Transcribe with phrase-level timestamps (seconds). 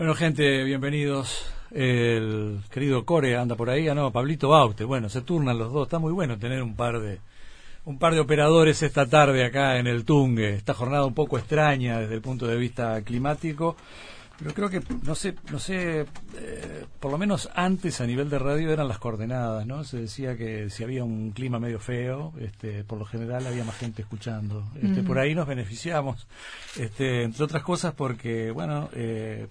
[0.00, 1.52] Bueno, gente, bienvenidos.
[1.70, 4.82] El querido Core anda por ahí, ah, no, Pablito Baute.
[4.84, 5.88] Bueno, se turnan los dos.
[5.88, 7.20] Está muy bueno tener un par de
[7.84, 10.54] un par de operadores esta tarde acá en el Tungue.
[10.54, 13.76] Esta jornada un poco extraña desde el punto de vista climático,
[14.38, 16.06] pero creo que no sé, no sé,
[16.38, 19.84] eh, por lo menos antes a nivel de radio eran las coordenadas, ¿no?
[19.84, 23.76] Se decía que si había un clima medio feo, este, por lo general había más
[23.76, 24.64] gente escuchando.
[24.82, 26.26] Este, Por ahí nos beneficiamos,
[26.78, 28.88] este, entre otras cosas porque, bueno.
[28.94, 29.46] Eh,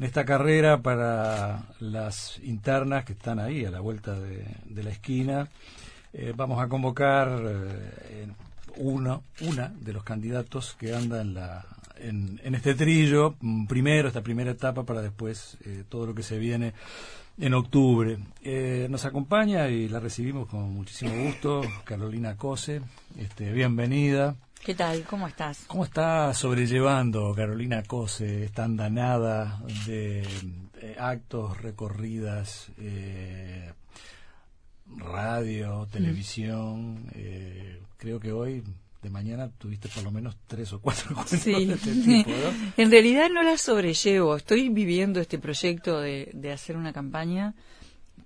[0.00, 5.50] en esta carrera para las internas que están ahí a la vuelta de, la esquina.
[6.14, 8.26] Eh, vamos a convocar eh,
[8.78, 11.66] una de los candidatos que anda en, la,
[11.98, 16.38] en, este trillo, mm, primero, esta primera etapa, para después eh, todo lo que se
[16.38, 16.72] viene
[17.38, 18.18] en octubre.
[18.88, 22.80] nos acompaña y la recibimos con muchísimo gusto, Carolina Cose.
[23.18, 24.34] Este, bienvenida.
[24.64, 25.04] ¿Qué tal?
[25.04, 25.64] ¿Cómo estás?
[25.68, 30.22] ¿Cómo está sobrellevando Carolina Cose esta andanada de
[30.98, 33.72] actos, recorridas, eh,
[34.98, 37.06] radio, televisión?
[37.14, 38.62] Eh, creo que hoy
[39.00, 41.64] de mañana tuviste por lo menos tres o cuatro sí.
[41.64, 42.30] de este tipo,
[42.76, 44.36] En realidad no la sobrellevo.
[44.36, 47.54] Estoy viviendo este proyecto de, de hacer una campaña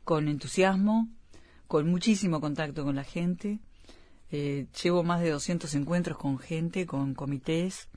[0.02, 1.08] con entusiasmo,
[1.68, 3.60] con muchísimo contacto con la gente
[4.36, 7.88] eh, llevo más de 200 encuentros con gente, con comités,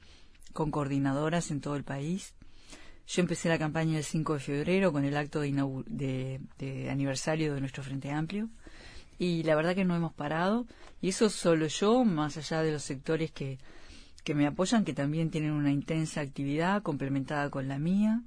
[0.54, 2.36] con coordinadoras en todo el país.
[3.08, 6.40] Yo empecé la campaña el 5 de febrero con el acto de,
[6.92, 8.50] aniversario de nuestro Frente Amplio.
[9.18, 10.68] Y la verdad que no hemos parado.
[11.02, 13.58] Y eso solo yo, más allá de los sectores que,
[14.24, 18.22] que me apoyan, que también tienen una intensa actividad complementada con la mía,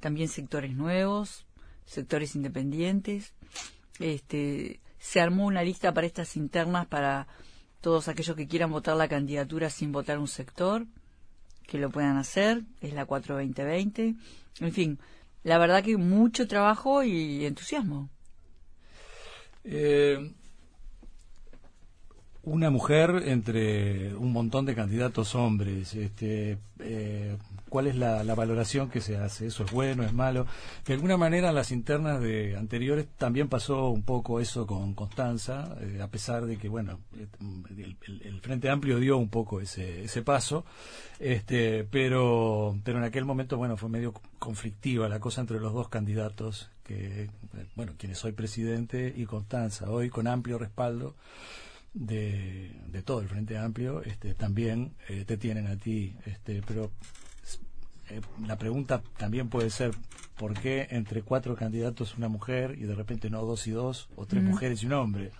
[0.00, 1.44] también sectores nuevos,
[1.84, 3.34] sectores independientes,
[3.98, 7.28] este, se armó una lista para estas internas para
[7.80, 10.84] todos aquellos que quieran votar la candidatura sin votar un sector,
[11.68, 14.16] que lo puedan hacer, es la 42020.
[14.58, 14.98] En fin,
[15.44, 18.10] la verdad que mucho trabajo y entusiasmo.
[19.62, 20.32] Eh,
[22.42, 25.94] una mujer entre un montón de candidatos hombres.
[25.94, 27.36] Este, eh,
[27.76, 29.48] ¿Cuál es la, valoración que se hace?
[29.48, 30.46] ¿Eso es bueno, es malo?
[30.86, 35.76] De alguna manera en las internas de anteriores también pasó un poco eso con Constanza,
[35.82, 37.26] eh, a pesar de que, bueno, eh,
[38.22, 40.64] el, Frente Amplio dio un poco ese, paso,
[41.18, 45.90] este, pero, pero en aquel momento, bueno, fue medio conflictiva la cosa entre los dos
[45.90, 47.28] candidatos, que,
[47.74, 51.14] bueno, quienes soy presidente y Constanza, hoy con amplio respaldo
[51.92, 56.16] de, de todo el Frente Amplio, este, también eh, te tienen a ti.
[56.24, 56.90] Este, pero
[58.10, 59.92] eh, la pregunta también puede ser,
[60.36, 64.26] ¿por qué entre cuatro candidatos una mujer y de repente no dos y dos, o
[64.26, 65.30] tres mujeres y un hombre?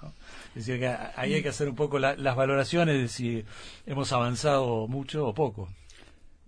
[0.55, 3.45] Es decir, que ahí hay que hacer un poco las valoraciones de si
[3.87, 5.69] hemos avanzado mucho o poco.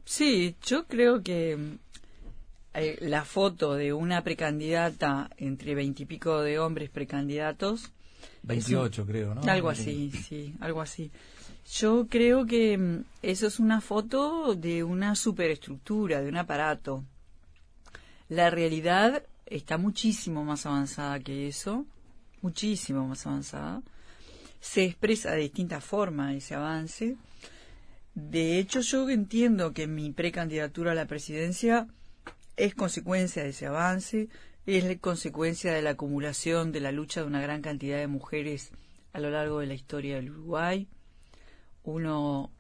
[0.05, 1.79] Sí, yo creo que
[2.75, 7.93] eh, la foto de una precandidata entre veintipico de hombres precandidatos
[8.43, 9.43] 28 creo, ¿no?
[9.43, 11.11] Algo así, sí, algo así.
[11.71, 17.05] Yo creo que mm, eso es una foto de una superestructura, de un aparato.
[18.29, 21.87] La realidad está muchísimo más avanzada que eso,
[22.43, 23.83] muchísimo más avanzada.
[24.61, 27.17] Se expresa de distinta forma ese avance.
[28.15, 31.87] De hecho, yo entiendo que mi precandidatura a la presidencia
[32.57, 34.29] es consecuencia de ese avance
[34.69, 38.71] es consecuencia de la acumulación de la lucha de una gran cantidad de mujeres
[39.15, 40.87] a lo largo de la historia del Uruguay.
[41.89, 42.51] Uno,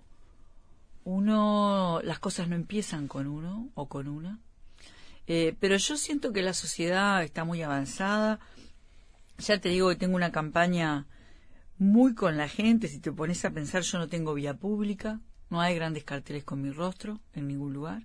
[1.04, 4.38] uno, las cosas no empiezan con uno o con una,
[5.26, 8.40] eh, pero yo siento que la sociedad está muy avanzada.
[9.36, 11.06] Ya te digo que tengo una campaña
[11.76, 12.88] muy con la gente.
[12.88, 16.62] Si te pones a pensar, yo no tengo vía pública, no hay grandes carteles con
[16.62, 18.04] mi rostro en ningún lugar.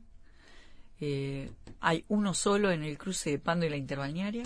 [1.00, 4.44] Eh, hay uno solo en el cruce de Pando y la Interbañaria.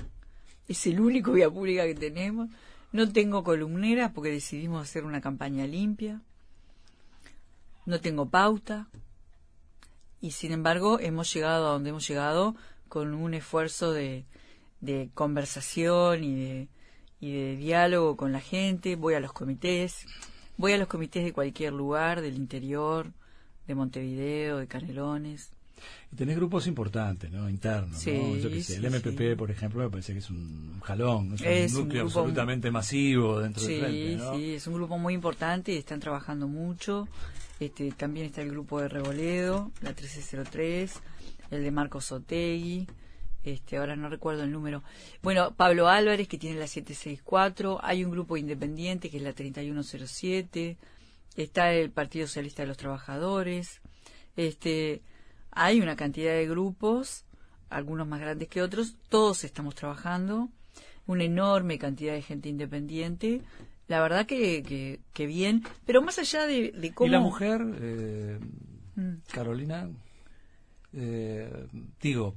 [0.68, 2.50] Es el único vía pública que tenemos.
[2.92, 6.22] No tengo columneras porque decidimos hacer una campaña limpia.
[7.88, 8.88] No tengo pauta.
[10.22, 12.56] Y sin embargo hemos llegado a donde hemos llegado
[12.88, 14.26] con un esfuerzo de,
[14.82, 16.68] de conversación y de,
[17.20, 18.96] y de diálogo con la gente.
[18.96, 20.06] Voy a los comités.
[20.58, 23.12] Voy a los comités de cualquier lugar, del interior,
[23.66, 25.52] de Montevideo, de Canelones
[26.12, 27.50] y tenés grupos importantes, ¿no?
[27.50, 28.38] Internos, ¿no?
[28.38, 31.84] Yo qué sé, el MPP, por ejemplo, me parece que es un jalón, es, un
[31.84, 34.36] núcleo absolutamente masivo dentro del frente, ¿no?
[34.36, 37.08] Sí, es un grupo muy importante y están trabajando mucho.
[37.60, 40.94] Este, también está el grupo de Revoledo, la 1303,
[41.52, 42.88] el de Marcos Otegui,
[43.44, 44.84] este, ahora no recuerdo el número.
[45.24, 50.78] Bueno, Pablo Álvarez, que tiene la 764, hay un grupo independiente que es la 3107,
[51.36, 53.82] está el Partido Socialista de los Trabajadores,
[54.36, 55.02] este,
[55.52, 57.26] hay una cantidad de grupos,
[57.70, 60.50] algunos más grandes que otros, todos estamos trabajando,
[61.08, 63.42] una enorme cantidad de gente independiente.
[63.88, 67.08] La verdad que, que, bien, pero más allá de, cómo...
[67.08, 68.40] ¿Y la mujer, eh,
[68.96, 69.14] mm.
[69.32, 69.90] Carolina?
[70.94, 71.68] Eh,
[72.02, 72.36] digo,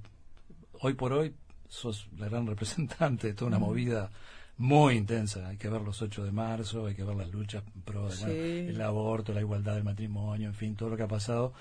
[0.81, 1.35] hoy por hoy
[1.69, 3.63] sos la gran representante de toda una mm.
[3.63, 4.11] movida
[4.59, 5.49] muy intensa.
[5.49, 9.33] Hay que ver los 8 de marzo, hay que ver las luchas pro el aborto,
[9.33, 11.55] la igualdad del matrimonio, en fin, todo lo que ha pasado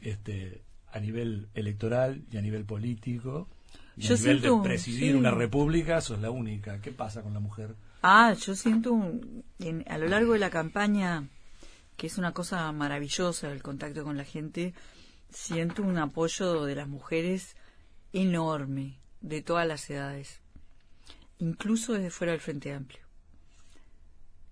[0.00, 3.48] este, a nivel electoral y a nivel político.
[3.96, 6.80] Y a nivel de presidir una república, sos la única.
[6.80, 7.74] ¿Qué pasa con la mujer?
[8.02, 8.96] Ah, yo siento
[9.86, 11.28] a lo largo de la campaña,
[11.96, 14.74] que es una cosa maravillosa el contacto con la gente,
[15.30, 17.56] siento un apoyo de las mujeres
[18.12, 20.40] enorme, de todas las edades
[21.38, 23.00] incluso desde fuera del Frente Amplio.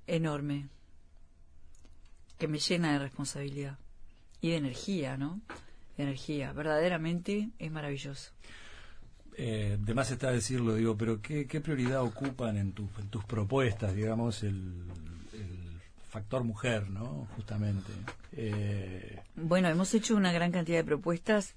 [0.06, 0.68] Enorme.
[2.38, 3.78] Que me llena de responsabilidad.
[4.40, 5.40] Y de energía, ¿no?
[5.96, 6.52] De energía.
[6.52, 8.32] Verdaderamente es maravilloso.
[9.38, 14.42] Eh, de más está decirlo, digo, pero ¿qué, prioridad ocupan en, en, tus propuestas, digamos,
[14.42, 14.82] el,
[16.08, 17.28] factor mujer, ¿no?
[17.36, 17.92] Justamente.
[18.32, 19.20] Eh...
[19.34, 21.54] Bueno, hemos hecho una gran cantidad de propuestas.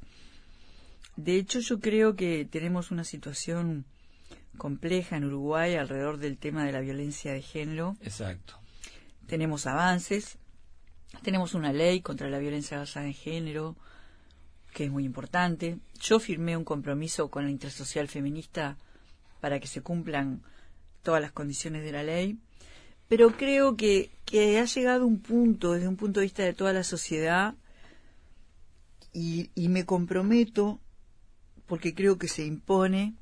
[1.16, 3.86] De hecho, yo creo que tenemos una situación
[4.58, 7.96] compleja en Uruguay alrededor del tema de la violencia de género.
[8.02, 8.56] Exacto.
[9.28, 10.38] Tenemos avances,
[11.24, 13.78] tenemos una ley contra la violencia basada en género,
[14.74, 15.78] que es muy importante.
[16.00, 18.78] Yo firmé un compromiso con la Intersocial Feminista
[19.42, 20.42] para que se cumplan
[21.04, 22.38] todas las condiciones de la ley,
[23.08, 26.74] pero creo que, que ha llegado un punto, desde un punto de vista de toda
[26.74, 27.56] la sociedad,
[29.12, 30.80] y, y me comprometo,
[31.66, 33.16] porque creo que se impone,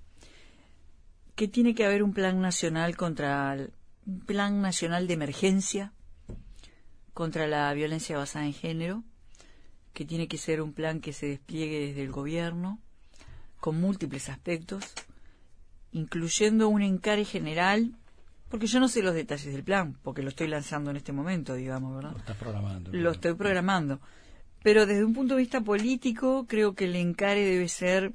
[1.35, 3.55] que tiene que haber un plan nacional contra
[4.05, 5.93] un plan nacional de emergencia
[7.13, 9.03] contra la violencia basada en género,
[9.97, 12.79] que tiene que ser un plan que se despliegue desde el gobierno
[13.59, 14.83] con múltiples aspectos,
[15.91, 17.95] incluyendo un encare general,
[18.47, 21.55] porque yo no sé los detalles del plan, porque lo estoy lanzando en este momento,
[21.55, 22.11] digamos, ¿verdad?
[22.11, 22.91] Lo estás programando.
[22.93, 23.99] Lo estoy programando.
[24.61, 28.13] Pero desde un punto de vista político, creo que el encare debe ser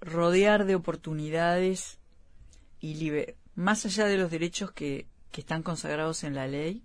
[0.00, 2.00] rodear de oportunidades
[2.80, 3.12] y
[3.54, 6.82] más allá de los derechos que, que están consagrados en la ley,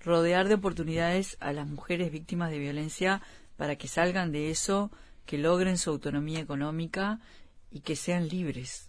[0.00, 3.22] rodear de oportunidades a las mujeres víctimas de violencia
[3.56, 4.90] para que salgan de eso,
[5.26, 7.20] que logren su autonomía económica
[7.70, 8.88] y que sean libres.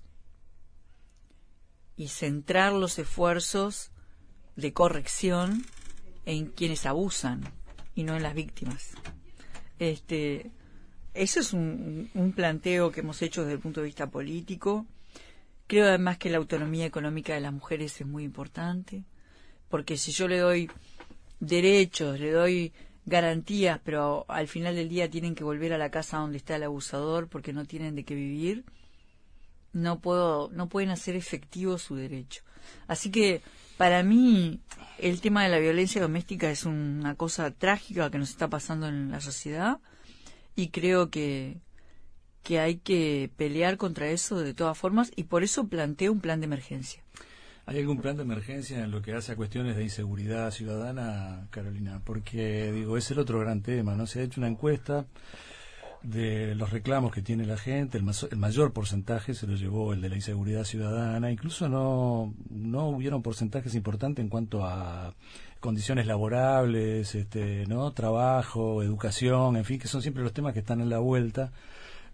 [1.97, 3.91] Y centrar los esfuerzos
[4.55, 5.65] de corrección
[6.25, 7.41] en quienes abusan
[7.95, 8.91] y no en las víctimas.
[9.79, 10.51] Este,
[11.13, 14.85] ese es un, planteo que hemos hecho desde el punto de vista político.
[15.67, 19.03] Creo además que la autonomía económica de las mujeres es muy importante,
[19.69, 20.69] porque si yo le doy
[21.41, 22.71] derechos, le doy
[23.05, 26.63] garantías, pero al final del día tienen que volver a la casa donde está el
[26.63, 28.63] abusador porque no tienen de qué vivir,
[29.73, 32.43] no puedo, no pueden hacer efectivo su derecho.
[32.88, 33.41] Así que
[33.77, 34.59] para mí
[34.99, 39.09] el tema de la violencia doméstica es una cosa trágica que nos está pasando en
[39.09, 39.79] la sociedad
[40.55, 41.57] y creo que,
[42.44, 46.39] que hay que pelear contra eso de todas formas y por eso planteo un plan
[46.39, 47.03] de emergencia.
[47.71, 52.01] ¿Hay algún plan de emergencia en lo que hace a cuestiones de inseguridad ciudadana, Carolina?
[52.03, 54.07] Porque, digo, es el otro gran tema, ¿no?
[54.07, 55.06] Se ha hecho una encuesta
[56.03, 60.01] de los reclamos que tiene la gente, el, el, mayor porcentaje se lo llevó el
[60.01, 65.13] de la inseguridad ciudadana, incluso no, no hubieron porcentajes importantes en cuanto a
[65.61, 67.94] condiciones laborables, este, ¿no?
[67.94, 71.54] trabajo, educación, en fin, que son siempre los temas que están en la vuelta,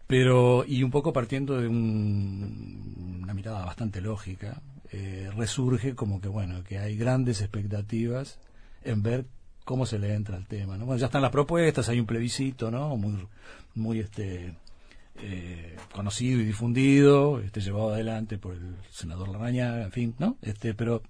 [0.06, 6.64] pero y un poco partiendo de una mirada bastante lógica, eh, resurge como que bueno,
[6.64, 8.40] que hay grandes expectativas
[8.84, 9.26] en ver
[9.66, 10.86] cómo se le entra al tema, ¿no?
[10.86, 12.96] Bueno, ya están las propuestas, hay un plebiscito, ¿no?
[12.96, 13.28] Muy
[13.76, 14.54] muy este
[15.22, 20.38] eh, conocido y difundido, este llevado adelante por el senador Larrañaga, en fin, ¿no?
[20.42, 21.02] Este, pero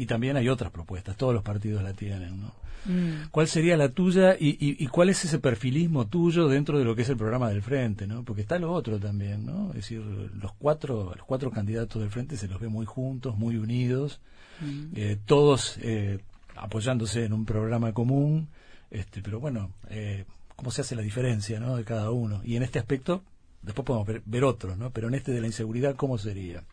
[0.00, 2.54] y también hay otras propuestas, todos los partidos la tienen, ¿no?
[2.86, 3.28] Mm.
[3.30, 7.02] ¿Cuál sería la tuya y, y, cuál es ese perfilismo tuyo dentro de lo que
[7.02, 8.24] es el programa del Frente, ¿no?
[8.24, 9.68] Porque está lo otro también, ¿no?
[9.68, 13.58] Es decir, los cuatro, los cuatro candidatos del Frente se los ve muy juntos, muy
[13.58, 14.20] unidos,
[14.62, 14.84] mm.
[14.94, 16.20] eh, todos eh,
[16.56, 18.48] apoyándose en un programa común,
[18.90, 20.24] este, pero bueno, eh,
[20.56, 21.76] ¿cómo se hace la diferencia, ¿no?
[21.76, 22.40] De cada uno.
[22.42, 23.22] Y en este aspecto,
[23.60, 24.88] después podemos ver, ver otros, ¿no?
[24.92, 26.64] Pero en este de la inseguridad, ¿cómo sería?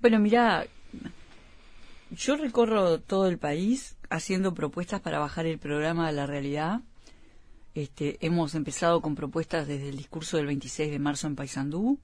[0.00, 0.66] Bueno, mira,
[2.14, 6.80] yo recorro todo el país haciendo propuestas para bajar el programa a la realidad.
[7.74, 11.98] Este, hemos empezado con propuestas desde el discurso del 26 de marzo en Paysandú,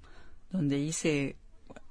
[0.50, 1.36] donde hice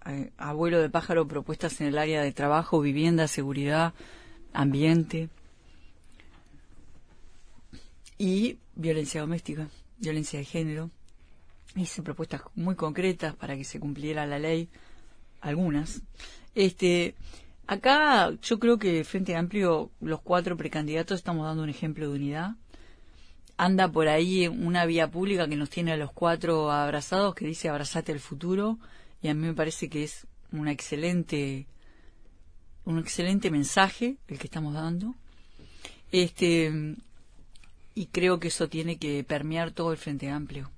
[0.05, 3.93] eh, abuelo de pájaro propuestas en el área de trabajo, vivienda, seguridad,
[4.53, 5.29] ambiente
[8.17, 9.69] y violencia doméstica.
[9.97, 10.91] violencia de género.
[11.75, 14.69] Hice propuestas muy concretas para que se cumpliera la ley,
[15.39, 16.01] algunas.
[16.55, 17.15] Este,
[17.69, 22.55] acá yo creo que Frente Amplio, los cuatro precandidatos, estamos dando un ejemplo de unidad.
[23.57, 27.69] Anda por ahí una vía pública que nos tiene a los cuatro abrazados, que dice
[27.69, 28.79] abrazate al futuro,
[29.21, 31.67] y a mí me parece que es una excelente,
[32.85, 35.13] un excelente mensaje el que estamos dando.
[36.11, 36.95] Este,
[37.93, 40.71] y creo que eso tiene que permear todo el Frente Amplio.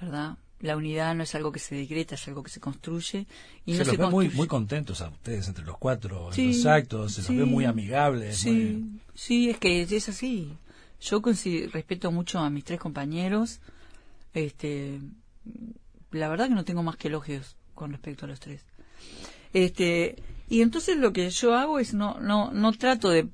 [0.00, 0.38] ¿Verdad?
[0.62, 3.26] La unidad no es algo que se decreta, es algo que se construye.
[3.66, 6.34] Y se no los se ve muy, muy contentos a ustedes entre los cuatro en
[6.34, 8.38] Sí, los actos, se sí, los ve muy amigables.
[8.38, 10.56] Sí, muy- sí, es que es así.
[11.00, 11.20] Yo
[11.72, 13.60] respeto mucho a mis tres compañeros.
[14.34, 15.00] Este,
[16.12, 18.64] la verdad que no tengo más que elogios con respecto a los tres.
[19.52, 20.16] Este,
[20.48, 23.28] y entonces lo que yo hago es no, no, no trato de,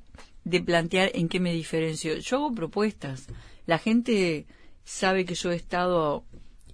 [0.44, 2.16] de plantear en qué me diferencio.
[2.16, 3.26] Yo hago propuestas.
[3.66, 4.46] La gente
[4.84, 6.24] sabe que yo he estado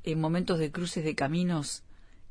[0.04, 1.82] en momentos de cruces de caminos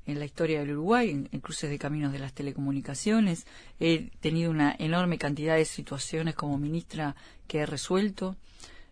[0.06, 3.46] en la historia del Uruguay, en, cruces de caminos de las telecomunicaciones.
[3.80, 7.16] He tenido una enorme cantidad de situaciones como ministra
[7.48, 8.36] que he resuelto.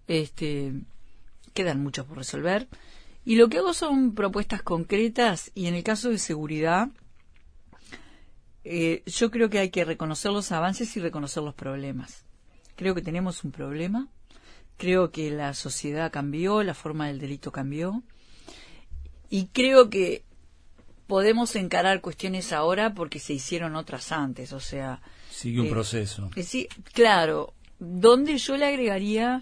[0.07, 0.73] Este,
[1.53, 2.67] quedan muchas por resolver.
[3.23, 6.89] Y lo que hago son propuestas concretas y en el caso de seguridad,
[8.63, 12.25] eh, yo creo que hay que reconocer los avances y reconocer los problemas.
[12.75, 14.07] Creo que tenemos un problema.
[14.77, 18.01] Creo que la sociedad cambió, la forma del delito cambió.
[19.31, 20.23] Y creo que
[21.07, 24.53] podemos encarar cuestiones ahora porque se hicieron otras antes.
[24.53, 26.29] O sea, Sigue un Eh, proceso.
[26.35, 29.41] eh, Sí, claro, donde yo le agregaría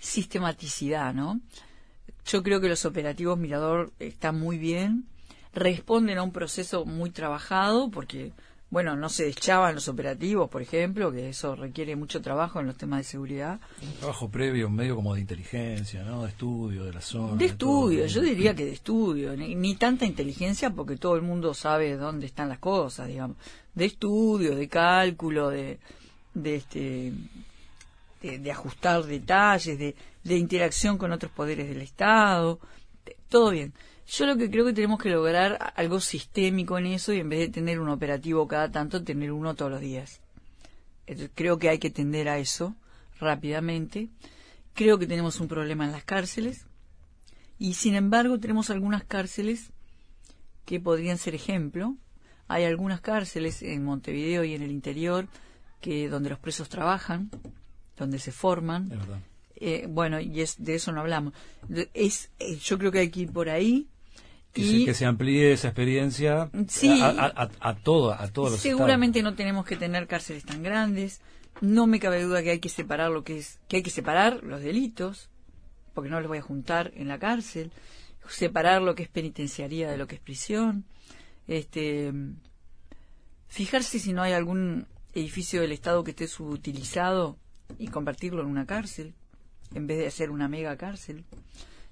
[0.00, 1.40] sistematicidad, ¿no?
[2.26, 5.06] Yo creo que los operativos Mirador están muy bien,
[5.54, 8.32] responden a un proceso muy trabajado, porque,
[8.70, 12.76] bueno, no se deschaban los operativos, por ejemplo, que eso requiere mucho trabajo en los
[12.76, 13.60] temas de seguridad.
[13.82, 16.24] Un trabajo previo, medio como de inteligencia, ¿no?
[16.24, 17.36] De estudio, de la zona.
[17.36, 21.54] De estudio, yo diría que de estudio, ni, ni tanta inteligencia porque todo el mundo
[21.54, 23.38] sabe dónde están las cosas, digamos.
[23.74, 25.78] De estudio, de cálculo, de,
[26.34, 27.12] de este
[28.22, 29.94] de, de ajustar detalles, de,
[30.24, 32.58] de interacción con otros poderes del Estado,
[33.28, 33.72] todo bien.
[34.08, 37.40] Yo lo que creo que tenemos que lograr algo sistémico en eso y en vez
[37.40, 40.20] de tener un operativo cada tanto, tener uno todos los días.
[41.34, 42.74] Creo que hay que tender a eso
[43.20, 44.08] rápidamente.
[44.72, 46.64] Creo que tenemos un problema en las cárceles
[47.58, 49.72] y sin embargo tenemos algunas cárceles
[50.64, 51.94] que podrían ser ejemplo.
[52.46, 55.28] Hay algunas cárceles en Montevideo y en el interior
[55.82, 57.30] que donde los presos trabajan,
[57.96, 58.90] donde se forman.
[58.90, 58.98] Es.
[59.60, 61.34] Eh, bueno, y es, de eso no hablamos.
[61.92, 63.88] Es, eh, yo creo que hay que ir por ahí.
[64.58, 67.00] Que, y se, que se amplíe esa experiencia Sí.
[67.00, 71.20] a, a, a todos los seguramente no tenemos que tener cárceles tan grandes.
[71.60, 74.42] No me cabe duda que hay que separar lo que es, que hay que separar
[74.44, 75.28] los delitos,
[75.94, 77.72] porque no los voy a juntar en la cárcel.
[78.28, 80.84] Separar lo que es penitenciaría de lo que es prisión.
[81.46, 82.12] Este,
[83.48, 87.38] fijarse si no hay algún edificio del Estado que esté subutilizado
[87.78, 89.14] y convertirlo en una cárcel,
[89.74, 91.24] en vez de hacer una mega cárcel.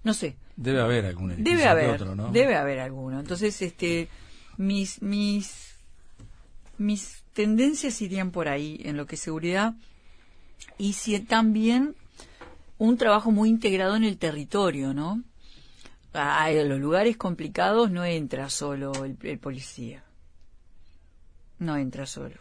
[0.06, 2.30] No sé, Debe haber algún edificio Debe que haber, otro, ¿no?
[2.30, 3.18] debe haber alguno.
[3.18, 4.08] Entonces, este,
[4.56, 5.74] mis, mis,
[6.78, 9.74] mis tendencias irían por ahí en lo que es seguridad
[10.78, 11.96] y si también
[12.78, 15.24] un trabajo muy integrado en el territorio, ¿no?
[16.12, 20.04] A, los lugares complicados no entra solo el, el policía,
[21.58, 22.36] no entra solo.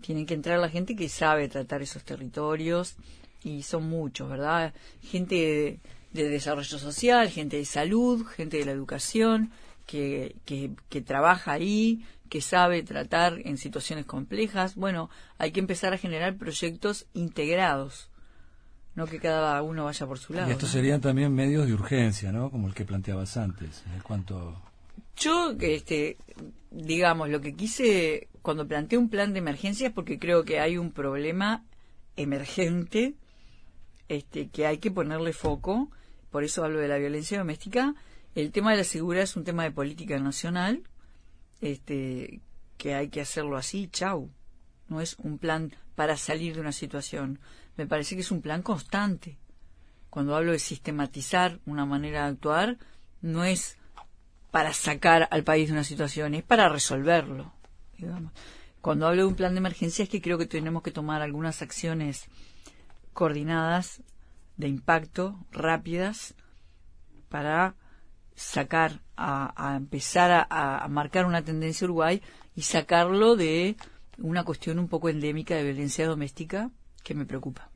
[0.00, 2.94] Tienen que entrar la gente que sabe tratar esos territorios
[3.42, 4.72] y son muchos, ¿verdad?
[5.02, 5.80] Gente
[6.22, 9.50] de, de desarrollo social, gente de salud, gente de la educación,
[9.86, 14.74] que, que, que trabaja ahí, que sabe tratar en situaciones complejas.
[14.74, 18.10] Bueno, hay que empezar a generar proyectos integrados,
[18.94, 20.48] no que cada uno vaya por su lado.
[20.48, 20.72] Y estos ¿no?
[20.74, 22.50] serían también medios de urgencia, ¿no?
[22.50, 24.60] Como el que planteabas antes, en cuanto...
[25.16, 26.16] Yo, este,
[26.70, 30.78] digamos, lo que quise cuando planteé un plan de emergencia es porque creo que hay
[30.78, 31.64] un problema
[32.16, 33.14] emergente
[34.08, 35.90] este, que hay que ponerle foco.
[36.30, 37.94] Por eso hablo de la violencia doméstica.
[38.34, 40.82] El tema de la seguridad es un tema de política nacional,
[41.60, 42.40] este,
[42.76, 44.30] que hay que hacerlo así, chau.
[44.88, 47.40] No es un plan para salir de una situación.
[47.76, 49.38] Me parece que es un plan constante.
[50.10, 52.78] Cuando hablo de sistematizar una manera de actuar,
[53.20, 53.76] no es
[54.50, 57.52] para sacar al país de una situación, es para resolverlo.
[57.96, 58.32] Digamos.
[58.80, 61.62] Cuando hablo de un plan de emergencia es que creo que tenemos que tomar algunas
[61.62, 62.26] acciones
[63.12, 64.02] coordinadas,
[64.58, 66.34] de impacto, rápidas,
[67.28, 67.74] para
[68.34, 72.22] sacar, a, empezar a, marcar una tendencia Uruguay
[72.54, 73.76] y sacarlo de
[74.18, 76.70] una cuestión un poco endémica de violencia doméstica
[77.02, 77.70] que me preocupa.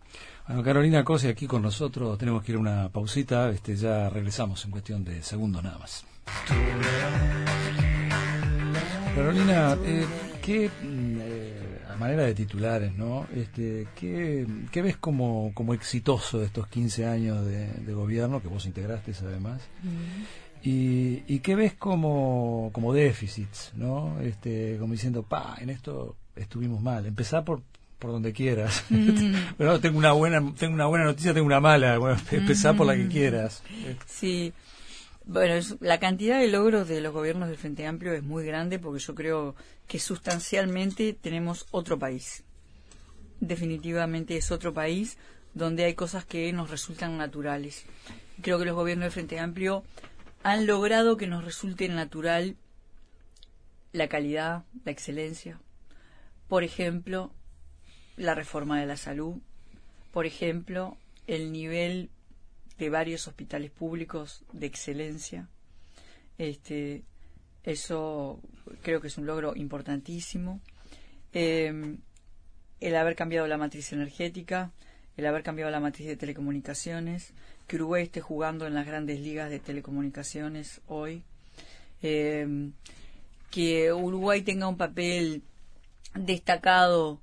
[0.46, 4.64] Bueno, Carolina Cosi aquí con nosotros, tenemos que ir a una pausita, este, ya regresamos
[4.64, 6.04] en cuestión de segundos nada más.
[9.14, 10.06] Carolina, eh,
[10.42, 11.20] ¿qué, mm,
[12.02, 13.26] manera de titulares, ¿no?
[13.34, 18.66] Este, ¿qué, qué ves como, como exitoso de estos 15 años de, gobierno, que vos
[18.66, 19.62] integraste además?
[20.62, 24.20] y, ¿Y qué ves como, como déficits, ¿no?
[24.20, 27.06] Este, como diciendo, pa, en esto estuvimos mal.
[27.06, 27.62] Empezá por,
[27.98, 28.84] por donde quieras.
[29.58, 31.98] Pero tengo una buena tengo una buena noticia, tengo una mala.
[31.98, 33.62] Bueno, empezá por la que quieras.
[34.06, 34.52] Sí.
[35.24, 38.98] Bueno, la cantidad de logros de los gobiernos del Frente Amplio es muy grande porque
[38.98, 39.54] yo creo
[39.86, 42.42] que sustancialmente tenemos otro país.
[43.38, 45.18] Definitivamente es otro país
[45.54, 47.84] donde hay cosas que nos resultan naturales.
[48.40, 49.84] Creo que los gobiernos del Frente Amplio
[50.42, 52.56] han logrado que nos resulte natural
[53.92, 55.60] la calidad, la excelencia.
[56.48, 57.32] Por ejemplo,
[58.16, 59.36] la reforma de la salud.
[60.10, 60.96] Por ejemplo,
[61.28, 62.10] el nivel
[62.82, 65.48] de varios hospitales públicos de excelencia.
[66.36, 67.04] Este,
[67.62, 68.40] eso
[68.82, 70.60] creo que es un logro importantísimo.
[71.32, 71.98] Em,
[72.80, 74.72] el haber cambiado la matriz energética,
[75.16, 77.34] el haber cambiado la matriz de telecomunicaciones,
[77.68, 81.22] que Uruguay esté jugando en las grandes ligas de telecomunicaciones hoy,
[82.02, 82.72] em,
[83.52, 85.42] que Uruguay tenga un papel
[86.14, 87.20] destacado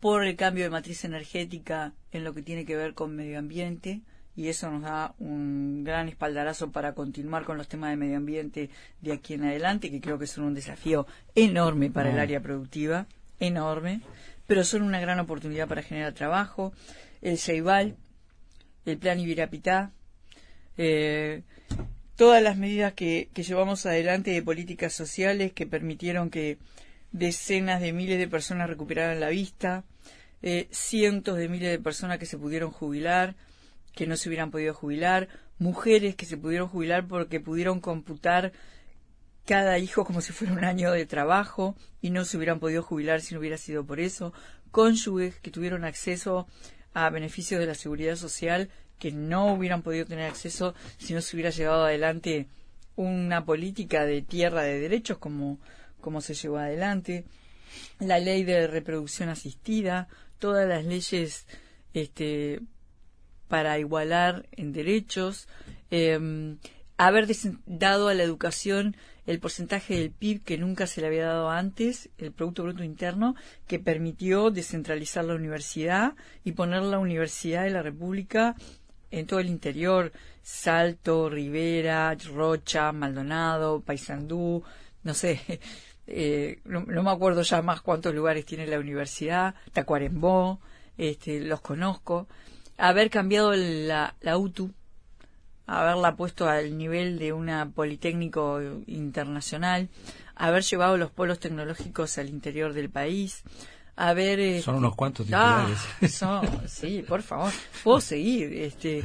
[0.00, 4.00] por el cambio de matriz energética en lo que tiene que ver con medio ambiente,
[4.40, 8.70] y eso nos da un gran espaldarazo para continuar con los temas de medio ambiente
[9.02, 13.06] de aquí en adelante, que creo que son un desafío enorme para el área productiva,
[13.38, 14.00] enorme,
[14.46, 16.72] pero son una gran oportunidad para generar trabajo.
[17.20, 17.96] El Ceibal,
[18.86, 19.92] el Plan Ibirapitá,
[20.78, 21.42] eh,
[22.16, 26.56] todas las medidas que, que llevamos adelante de políticas sociales que permitieron que
[27.12, 29.84] decenas de miles de personas recuperaran la vista,
[30.40, 33.34] eh, cientos de miles de personas que se pudieron jubilar,
[34.00, 35.28] que no se hubieran podido jubilar,
[35.58, 38.50] mujeres que se pudieron jubilar porque pudieron computar
[39.44, 43.20] cada hijo como si fuera un año de trabajo y no se hubieran podido jubilar
[43.20, 44.32] si no hubiera sido por eso,
[44.70, 46.48] cónyuges que tuvieron acceso
[46.94, 51.36] a beneficios de la seguridad social que no hubieran podido tener acceso si no se
[51.36, 52.48] hubiera llevado adelante
[52.96, 55.58] una política de tierra de derechos como,
[56.00, 57.26] como se llevó adelante,
[57.98, 60.08] la ley de reproducción asistida,
[60.38, 61.46] todas las leyes
[61.92, 62.62] este,
[63.50, 65.48] para igualar en derechos,
[65.90, 66.56] eh,
[66.96, 67.26] haber
[67.66, 72.10] dado a la educación el porcentaje del PIB que nunca se le había dado antes,
[72.18, 73.34] el Producto Bruto Interno,
[73.66, 78.54] que permitió descentralizar la universidad y poner la Universidad de la República
[79.10, 84.62] en todo el interior, Salto, Rivera, Rocha, Maldonado, Paysandú,
[85.02, 85.40] no sé,
[86.06, 90.60] eh, no, me acuerdo ya más cuántos lugares tiene la universidad, Tacuarembó,
[90.96, 92.28] este, los conozco
[92.80, 94.72] haber cambiado la, la UTU,
[95.66, 99.88] haberla puesto al nivel de una Politécnico internacional,
[100.34, 103.42] haber llevado los polos tecnológicos al interior del país,
[103.96, 104.40] haber...
[104.40, 105.68] Este, son unos cuantos ah,
[106.00, 106.62] titulares.
[106.72, 107.52] sí, por favor,
[107.84, 108.52] puedo seguir.
[108.54, 109.04] Este,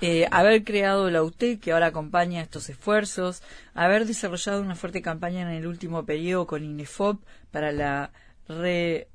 [0.00, 3.40] eh, haber creado la UTE, que ahora acompaña estos esfuerzos,
[3.72, 8.10] haber desarrollado una fuerte campaña en el último periodo con INEFOP para la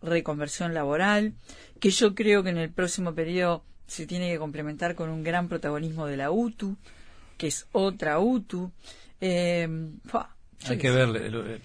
[0.02, 1.34] reconversión laboral,
[1.82, 5.48] que yo creo que en el próximo periodo se tiene que complementar con un gran
[5.48, 6.76] protagonismo de la UTU,
[7.38, 8.72] que es otra UTU.
[9.20, 9.68] Eh,
[10.66, 11.62] hay que ver,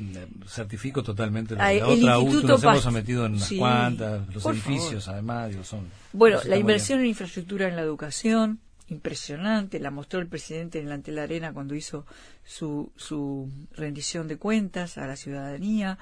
[0.46, 5.88] certifico totalmente la otra UTU, nos hemos metido en unas cuantas, los edificios además, son...
[6.12, 11.00] Bueno, la inversión en infraestructura en la educación, impresionante, la mostró el presidente en la
[11.04, 12.06] la arena cuando hizo
[12.44, 15.98] su, su rendición de cuentas a la ciudadanía.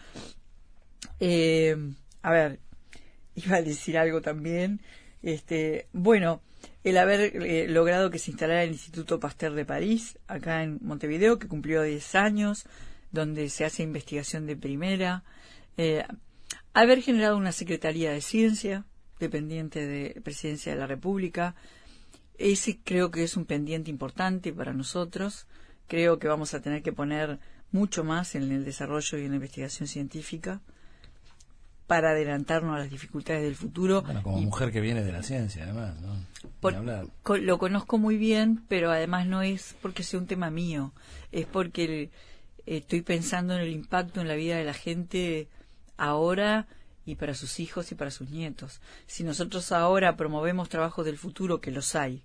[1.20, 1.76] Eh,
[2.22, 2.58] a ver,
[3.36, 4.80] iba a decir algo también,
[5.22, 6.40] este, bueno,
[6.84, 11.38] el haber eh, logrado que se instalara el Instituto Pasteur de París, acá en Montevideo,
[11.38, 12.64] que cumplió 10 años,
[13.12, 15.24] donde se hace investigación de primera,
[15.76, 16.04] eh,
[16.72, 18.84] haber generado una Secretaría de Ciencia,
[19.18, 21.54] dependiente de Presidencia de la República,
[22.38, 25.46] ese creo que es un pendiente importante para nosotros,
[25.86, 27.38] creo que vamos a tener que poner
[27.72, 30.62] mucho más en el desarrollo y en la investigación científica,
[31.90, 34.02] para adelantarnos a las dificultades del futuro.
[34.02, 37.36] Bueno, como mujer que viene de la ciencia, además, ¿no?
[37.36, 40.92] lo conozco muy bien, pero además no es porque sea un tema mío,
[41.32, 42.12] es porque
[42.64, 45.48] estoy pensando en el impacto en la vida de la gente
[45.96, 46.68] ahora
[47.06, 48.80] y para sus hijos y para sus nietos.
[49.08, 52.22] Si nosotros ahora promovemos trabajos del futuro, que los hay,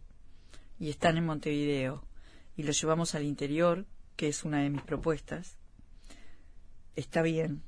[0.78, 2.04] y están en Montevideo,
[2.56, 5.58] y los llevamos al interior, que es una de mis propuestas,
[6.96, 7.64] está bien.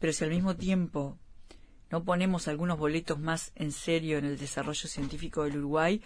[0.00, 1.18] Pero si al mismo tiempo
[1.90, 6.00] no ponemos algunos boletos más en serio en el desarrollo científico del Uruguay,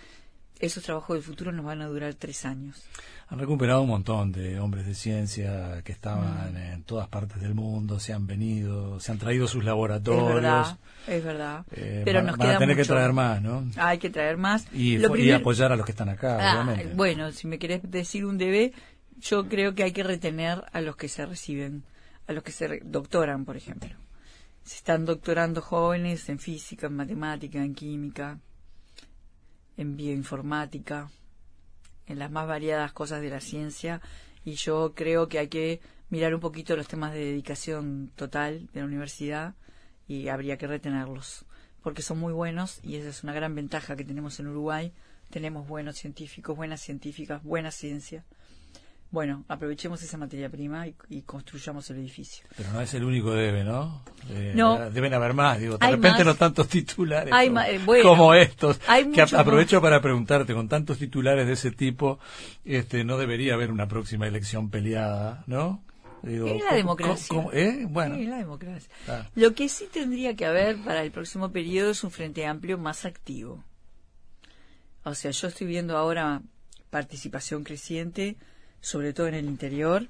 [0.61, 2.83] esos trabajos del futuro nos van a durar tres años.
[3.29, 6.57] Han recuperado un montón de hombres de ciencia que estaban mm.
[6.57, 10.29] en todas partes del mundo, se han venido, se han traído sus laboratorios.
[10.29, 11.65] Es verdad, es verdad.
[11.73, 13.65] Eh, Pero nos van a tener que traer más, ¿no?
[13.77, 14.67] Hay que traer más.
[14.73, 16.95] Y, apoyar a los que están acá, ah, obviamente.
[16.95, 18.73] Bueno, si me querés decir un debe,
[19.19, 21.83] yo creo que hay que retener a los que se reciben,
[22.27, 23.91] a los que se doctoran, por ejemplo.
[24.65, 28.41] Se están doctorando jóvenes en física, en matemática, en química,
[29.77, 31.11] en bioinformática,
[32.07, 34.01] en las más variadas cosas de la ciencia
[34.45, 38.81] y yo creo que hay que mirar un poquito los temas de dedicación total de
[38.81, 39.55] la universidad
[40.09, 41.45] y habría que retenerlos
[41.83, 44.93] porque son muy buenos y esa es una gran ventaja que tenemos en Uruguay.
[45.29, 48.25] Tenemos buenos científicos, buenas científicas, buena ciencia
[49.11, 52.45] bueno, aprovechemos esa materia prima y, construyamos el edificio.
[52.57, 54.03] Pero no es el único debe, ¿no?
[54.29, 54.91] Eh, no.
[54.91, 55.79] Deben haber más, digo.
[55.79, 58.79] De repente no tantos titulares eh, como, estos.
[58.79, 62.19] que aprovecho para preguntarte, con tantos titulares de ese tipo,
[62.65, 65.83] este, no debería haber una próxima elección peleada, ¿no?
[66.27, 67.45] es la democracia.
[67.53, 67.87] ¿eh?
[67.89, 68.17] Bueno.
[68.17, 68.91] Es la democracia.
[69.09, 69.29] Ah.
[69.35, 73.05] Lo que sí tendría que haber para el próximo periodo es un frente amplio más
[73.05, 73.63] activo.
[75.05, 76.43] O sea, yo estoy viendo ahora
[76.91, 78.37] participación creciente
[78.85, 80.09] sobre todo en el interior.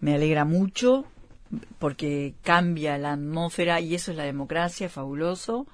[0.00, 1.04] Me alegra mucho
[1.78, 5.66] porque cambia la atmósfera y eso es la democracia, fabuloso.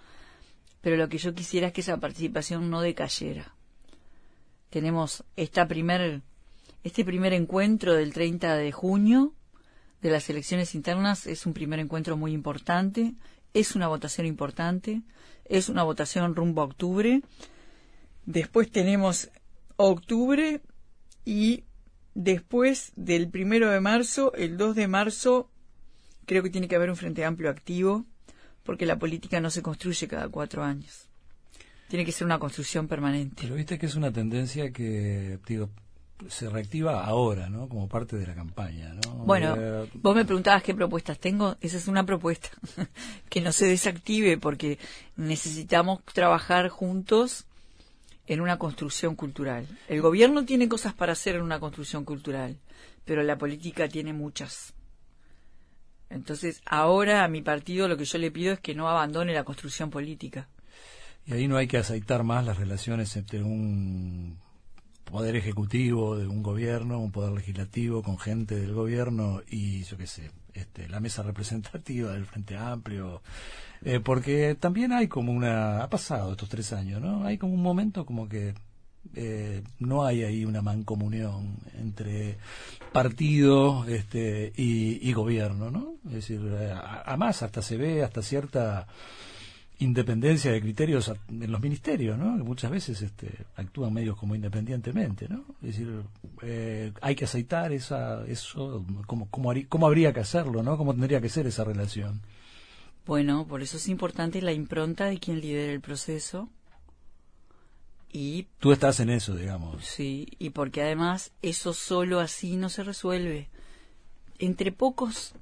[0.80, 3.54] Pero lo que yo quisiera es que esa participación no decayera.
[4.68, 6.22] Tenemos esta primer,
[6.82, 9.32] este primer encuentro del 30 de junio
[10.02, 13.14] de las elecciones internas es un primer encuentro muy importante,
[13.54, 15.02] es una votación importante,
[15.44, 17.22] es una votación rumbo a octubre.
[18.26, 19.30] Después tenemos
[19.76, 20.62] octubre
[21.24, 21.64] y
[22.14, 25.50] Después del primero de marzo, el 2 de marzo,
[26.26, 28.04] creo que tiene que haber un frente amplio activo,
[28.64, 31.08] porque la política no se construye cada cuatro años.
[31.88, 33.42] Tiene que ser una construcción permanente.
[33.42, 35.70] Pero viste que es una tendencia que, digo,
[36.28, 37.68] se reactiva ahora, ¿no?
[37.68, 39.12] Como parte de la campaña, ¿no?
[39.24, 41.56] Bueno, eh, vos me preguntabas qué propuestas tengo.
[41.60, 42.50] Esa es una propuesta.
[43.28, 44.78] que no se desactive porque
[45.16, 47.46] necesitamos trabajar juntos
[48.30, 49.66] en una construcción cultural.
[49.88, 52.60] El gobierno tiene cosas para hacer en una construcción cultural,
[53.04, 54.72] pero la política tiene muchas.
[56.10, 59.42] Entonces, ahora a mi partido lo que yo le pido es que no abandone la
[59.42, 60.48] construcción política.
[61.26, 64.38] Y ahí no hay que aceitar más las relaciones entre un
[65.06, 70.06] poder ejecutivo de un gobierno, un poder legislativo con gente del gobierno y yo qué
[70.06, 73.22] sé, este, la mesa representativa del Frente Amplio,
[73.84, 77.24] eh, porque también hay como una, ha pasado estos tres años, ¿no?
[77.24, 78.54] Hay como un momento como que
[79.14, 82.36] eh, no hay ahí una mancomunión entre
[82.92, 85.94] partido este, y, gobierno, ¿no?
[86.06, 86.40] Es decir,
[87.04, 88.86] además hasta se ve hasta cierta
[89.80, 92.36] independencia de criterios en los ministerios, ¿no?
[92.36, 95.44] Que muchas veces este, actúan medios como independientemente, ¿no?
[95.62, 96.02] Es decir,
[96.42, 100.76] eh, hay que aceitar esa, eso, ¿cómo, cómo, habría que hacerlo, ¿no?
[100.76, 102.20] ¿Cómo tendría que ser esa relación?
[103.06, 106.48] Bueno, por eso es importante la impronta de quien lidera el proceso.
[108.12, 109.84] Y tú estás en eso, digamos.
[109.84, 113.48] Sí, y porque además eso solo así no se resuelve.
[114.38, 115.34] Entre pocos,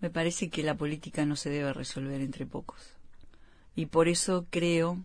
[0.00, 2.98] me parece que la política no se debe resolver entre pocos
[3.78, 4.98] y por eso creo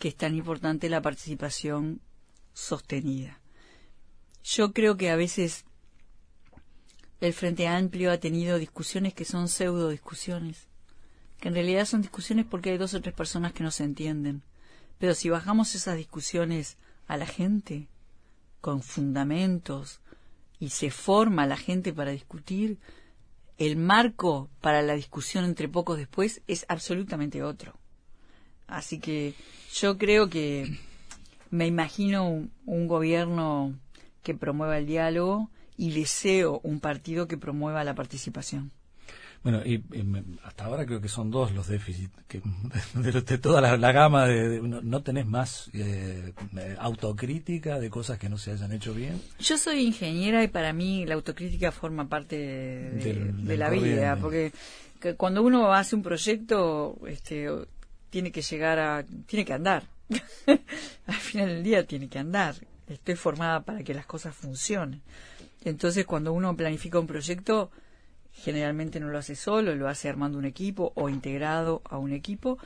[0.00, 2.00] que es tan importante la participación
[2.54, 3.38] sostenida.
[4.42, 5.64] Yo creo que a veces
[7.20, 10.66] el Frente Amplio ha tenido discusiones que son pseudo discusiones,
[11.40, 14.42] que en realidad son discusiones porque hay dos o tres personas que no se entienden.
[14.98, 16.76] Pero si bajamos esas discusiones
[17.06, 17.88] a la gente,
[18.60, 20.00] con fundamentos,
[20.58, 22.78] y se forma la gente para discutir,
[23.56, 27.74] el marco para la discusión entre pocos después es absolutamente otro.
[28.66, 29.34] Así que
[29.72, 30.78] yo creo que
[31.50, 33.74] me imagino un, gobierno
[34.22, 38.70] que promueva el diálogo y deseo un partido que promueva la participación.
[39.42, 39.82] Bueno, y,
[40.44, 42.42] hasta ahora creo que son dos los déficits, que
[42.94, 46.34] de, toda la, gama, de, no, tenés más eh,
[46.78, 49.20] autocrítica de cosas que no se hayan hecho bien?
[49.38, 54.52] Yo soy ingeniera y para mí la autocrítica forma parte de, la vida, porque
[55.16, 57.48] cuando uno hace un proyecto, este,
[58.10, 59.84] tiene que llegar a, tiene que andar.
[61.06, 62.56] Al final del día tiene que andar.
[62.88, 65.00] Estoy formada para que las cosas funcionen.
[65.64, 67.70] Entonces, cuando uno planifica un proyecto,
[68.32, 72.58] generalmente no lo hace solo, lo hace armando un equipo o integrado a un equipo.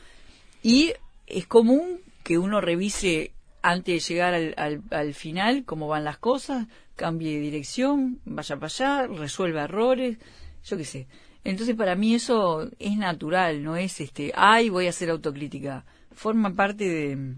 [0.62, 0.92] Y
[1.27, 6.18] es común que uno revise antes de llegar al, al, al final cómo van las
[6.18, 10.18] cosas, cambie de dirección, vaya para allá, resuelva errores,
[10.64, 11.07] yo qué sé.
[11.44, 15.85] Entonces para mí eso es natural, no es este, ay, voy a hacer autocrítica.
[16.12, 17.35] Forma parte de,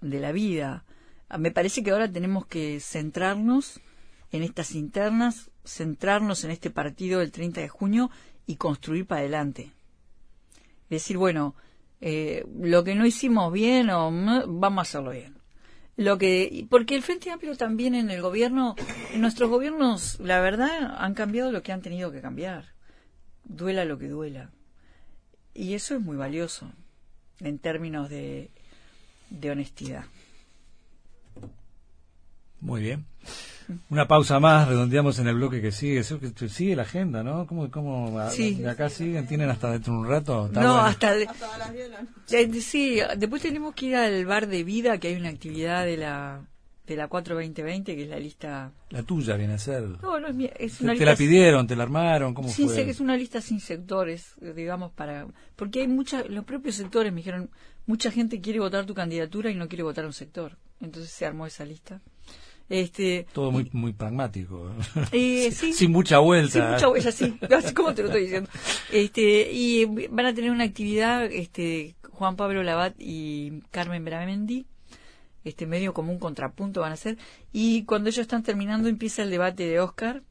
[0.00, 0.84] de la vida.
[1.38, 3.80] Me parece que ahora tenemos que centrarnos
[4.30, 8.10] en estas internas, centrarnos en este partido del 30 de junio
[8.46, 9.72] y construir para adelante.
[10.88, 11.54] Decir, bueno,
[12.00, 14.10] eh, lo que no hicimos bien o
[14.46, 15.36] vamos a hacerlo bien.
[15.96, 18.76] Lo que, porque el Frente Amplio también en el gobierno,
[19.12, 22.74] en nuestros gobiernos, la verdad, han cambiado lo que han tenido que cambiar.
[23.44, 24.50] Duela lo que duela.
[25.54, 26.70] Y eso es muy valioso
[27.40, 28.50] en términos de,
[29.30, 30.04] de honestidad.
[32.60, 33.06] Muy bien.
[33.90, 36.02] Una pausa más, redondeamos en el bloque que sigue.
[36.02, 37.46] Sigue la agenda, ¿no?
[37.46, 39.26] ¿Cómo, cómo acá siguen?
[39.26, 40.48] ¿Tienen hasta dentro de un rato?
[40.52, 44.98] No, hasta, hasta las 10 de Sí, después tenemos que ir al bar de vida,
[44.98, 46.42] que hay una actividad de la
[46.86, 48.72] de la 42020, que es la lista...
[48.90, 49.82] La tuya viene a ser...
[50.00, 50.52] No, no es mía.
[50.56, 51.66] Es una ¿Te, la pidieron?
[51.66, 52.32] ¿Te la armaron?
[52.32, 52.84] ¿Cómo sí, fue?
[52.84, 55.26] que es una lista sin sectores, digamos, para...
[55.56, 56.22] Porque hay mucha...
[56.24, 57.50] Los propios sectores me dijeron,
[57.86, 60.58] mucha gente quiere votar tu candidatura y no quiere votar un sector.
[60.80, 62.00] Entonces se armó esa lista.
[62.68, 64.70] Este, Todo muy muy pragmático.
[65.12, 66.52] Eh, sí, sin mucha vuelta.
[66.52, 67.38] Sin mucha vuelta, sí.
[67.56, 68.50] Así como te lo estoy diciendo.
[68.92, 74.66] Este, y van a tener una actividad este, Juan Pablo Labat y Carmen Bramendi.
[75.44, 77.18] Este medio como un contrapunto van a ser.
[77.52, 80.22] Y cuando ellos están terminando empieza el debate de Oscar.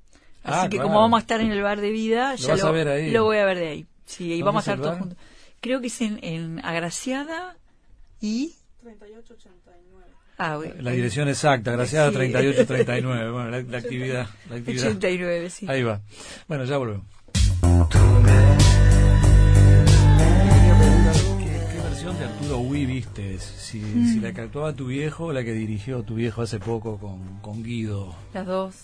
[0.43, 0.89] Así Ah, que claro.
[0.89, 2.87] como vamos a estar en el bar de vida, Lo ya vas lo, a ver
[2.89, 3.11] ahí.
[3.11, 3.85] lo voy a ver de ahí.
[4.05, 5.17] Sí, y ¿Dónde vamos a estar todos juntos.
[5.61, 7.55] Creo que es en, en Agraciada
[8.19, 8.53] y...
[8.83, 9.64] 3889.
[10.37, 12.15] Ah, bueno, La dirección exacta, Graciada Sí.
[12.15, 13.31] 3839.
[13.31, 14.27] Bueno, la, la actividad.
[14.49, 14.87] La actividad.
[14.87, 15.65] 89, sí.
[15.69, 16.01] Ahí va.
[16.47, 17.05] Bueno, ya volvemos.
[21.39, 23.39] ¿Qué, versión de Arturo Huy viste?
[23.39, 24.13] Si, Mm.
[24.13, 27.39] si la que actuaba tu viejo o la que dirigió tu viejo hace poco con,
[27.39, 28.15] con Guido.
[28.33, 28.75] Las dos.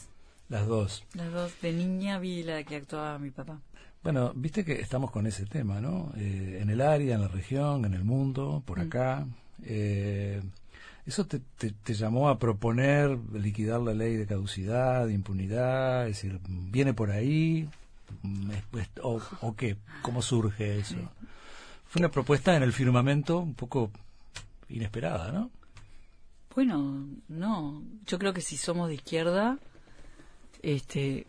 [0.49, 1.03] Las dos.
[1.13, 1.51] Las dos.
[1.61, 3.59] De niña vi la que actuaba mi papá.
[4.03, 6.11] Bueno, viste que estamos con ese tema, ¿no?
[6.17, 8.81] Eh, en el área, en la región, en el mundo, por Mm.
[8.81, 9.25] acá.
[9.63, 10.41] Eh,
[11.05, 16.07] ¿Eso te, te, llamó a proponer liquidar la ley de caducidad, de impunidad?
[16.07, 17.67] Es decir, ¿viene por ahí?
[19.01, 19.77] ¿O, o qué?
[20.03, 20.97] ¿Cómo surge eso?
[21.87, 23.91] Fue una propuesta en el firmamento un poco
[24.69, 25.49] inesperada, ¿no?
[26.53, 27.83] Bueno, no.
[28.05, 29.57] Yo creo que si somos de izquierda,
[30.61, 31.25] este,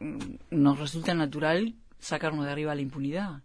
[0.00, 0.18] mm,
[0.50, 3.42] nos resulta natural sacarnos de arriba la impunidad.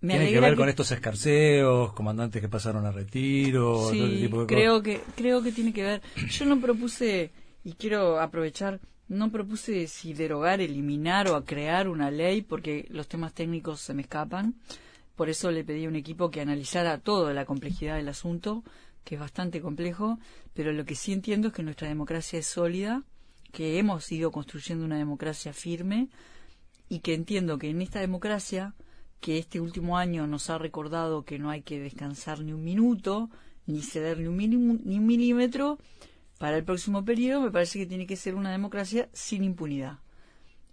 [0.00, 4.20] Me Tiene que ver con estos escarceos, comandantes que pasaron a retiro, todo ese Sí,
[4.22, 6.02] tipo de creo que creo que tiene que ver.
[6.30, 7.32] Yo no propuse
[7.64, 13.08] y quiero aprovechar, no propuse si derogar, eliminar o a crear una ley porque los
[13.08, 14.54] temas técnicos se me escapan.
[15.16, 18.62] Por eso le pedí a un equipo que analizara toda la complejidad del asunto,
[19.02, 20.20] que es bastante complejo,
[20.54, 23.02] pero lo que sí entiendo es que nuestra democracia es sólida,
[23.50, 26.08] que hemos ido construyendo una democracia firme
[26.88, 28.74] y que entiendo que en esta democracia,
[29.20, 33.30] que este último año nos ha recordado que no hay que descansar ni un minuto,
[33.66, 35.78] ni ceder ni un, ni un milímetro,
[36.38, 39.98] para el próximo periodo me parece que tiene que ser una democracia sin impunidad.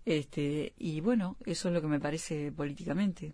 [0.05, 3.33] Este, y bueno, eso es lo que me parece políticamente.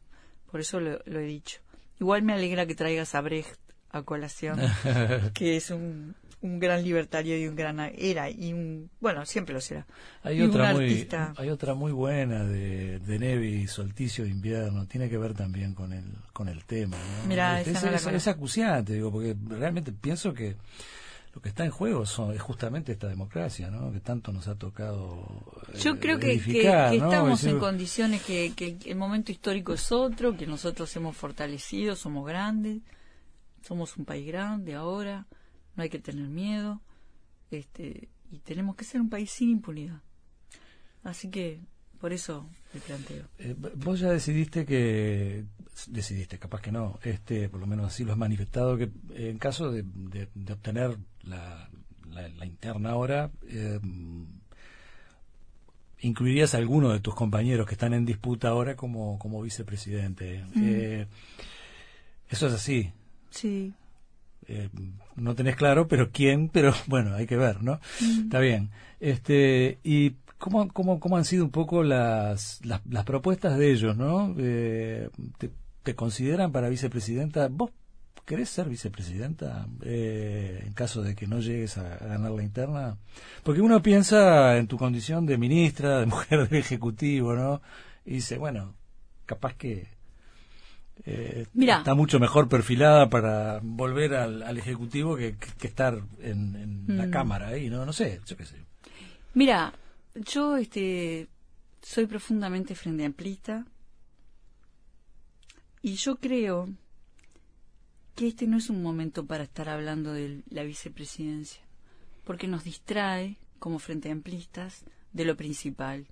[0.50, 1.60] Por eso lo, lo he dicho.
[2.00, 4.60] Igual me alegra que traigas a Brecht a colación,
[5.34, 9.62] que es un, un gran libertario y un gran era y un bueno siempre lo
[9.62, 9.86] será
[10.24, 11.34] Hay y otra, muy, artista.
[11.38, 15.94] hay otra muy buena de, de Nevi, Solticio de invierno, tiene que ver también con
[15.94, 16.98] el, con el tema.
[16.98, 17.28] ¿no?
[17.30, 20.56] Mirá, Este, esa es, no es- acuciante, digo, porque realmente pienso que
[21.34, 23.92] lo que está en juego son, es justamente esta democracia, ¿no?
[23.94, 25.26] que tanto nos ha tocado.
[25.74, 27.06] eh, Yo creo que, que- edificar, que ¿no?
[27.06, 31.96] estamos decir, en condiciones que, que el momento histórico es otro, que nosotros hemos fortalecido,
[31.96, 32.82] somos grandes,
[33.62, 35.26] somos un país grande ahora,
[35.76, 36.82] no hay que tener miedo,
[37.52, 40.02] este, y tenemos que ser un país sin impunidad.
[41.04, 41.60] Así que
[42.00, 43.26] por eso le planteo.
[43.40, 45.46] Eh, vos ya decidiste que
[45.88, 49.38] decidiste capaz que no este por lo menos así lo has manifestado que eh, en
[49.40, 51.70] caso de, de- de obtener la,
[52.10, 53.80] la- la interna ahora eh,
[56.00, 61.08] incluirías a alguno de tus compañeros que están en disputa ahora como como vicepresidente Eh,
[62.30, 62.92] eso es así
[63.30, 63.74] Sí,
[64.52, 64.70] eh,
[65.16, 67.80] no tenés claro, pero quién, pero bueno, hay que ver, ¿no?
[68.00, 68.72] Está bien.
[69.00, 73.96] Este, y cómo, cómo, cómo han sido un poco las, las, las propuestas de ellos,
[73.96, 74.36] ¿no?
[74.38, 75.52] Eh, te,
[75.84, 77.48] te consideran para vicepresidenta?
[77.50, 77.72] ¿Vos
[78.26, 82.98] querés ser vicepresidenta eh, en caso de que no llegues a, a ganar la interna?
[83.44, 87.62] Porque uno piensa en tu condición de ministra, de mujer del Ejecutivo, ¿no?
[88.06, 88.74] Y dice, bueno,
[89.26, 89.88] capaz que
[91.06, 96.56] eh, está mucho mejor perfilada para volver al, al Ejecutivo que, que- que estar en,
[96.56, 97.12] en la Mm.
[97.12, 97.86] Cámara ahí, ¿no?
[97.86, 98.56] No sé, yo qué sé.
[99.34, 99.74] Mira,
[100.16, 101.28] yo este
[101.82, 103.66] soy profundamente frente amplista
[105.82, 106.70] y yo creo
[108.16, 111.62] que este no es un momento para estar hablando de la vicepresidencia,
[112.24, 114.84] porque nos distrae como frente amplistas
[115.14, 116.06] de lo principal.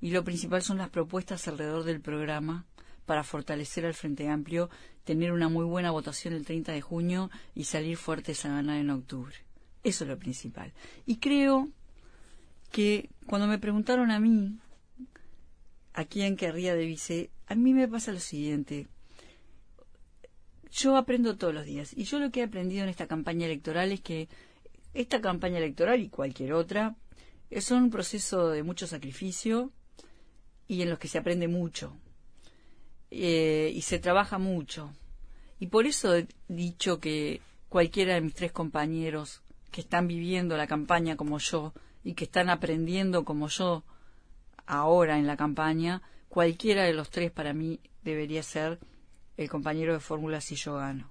[0.00, 2.64] Y lo principal son las propuestas alrededor del programa
[3.06, 4.68] para fortalecer al Frente Amplio,
[5.04, 8.90] tener una muy buena votación el 30 de junio y salir fuertes a ganar en
[8.90, 9.34] octubre.
[9.84, 10.72] Eso es lo principal.
[11.06, 11.68] Y creo
[12.72, 14.58] que cuando me preguntaron a mí
[15.94, 18.88] a quién querría de vice, a mí me pasa lo siguiente.
[20.72, 23.92] Yo aprendo todos los días y yo lo que he aprendido en esta campaña electoral
[23.92, 24.28] es que
[24.92, 26.96] esta campaña electoral y cualquier otra
[27.60, 29.70] son un proceso de mucho sacrificio
[30.66, 31.96] y en los que se aprende mucho
[33.10, 34.92] eh, y se trabaja mucho.
[35.58, 40.66] Y por eso he dicho que cualquiera de mis tres compañeros que están viviendo la
[40.66, 41.72] campaña como yo
[42.04, 43.84] y que están aprendiendo como yo
[44.66, 48.78] ahora en la campaña, cualquiera de los tres para mí debería ser
[49.36, 51.10] el compañero de fórmula si yo gano.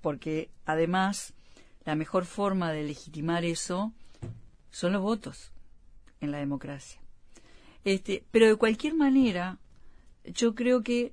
[0.00, 1.34] Porque además
[1.84, 3.92] la mejor forma de legitimar eso
[4.70, 5.52] son los votos
[6.20, 7.00] en la democracia.
[7.84, 9.58] Este, pero de cualquier manera,
[10.24, 11.12] yo creo que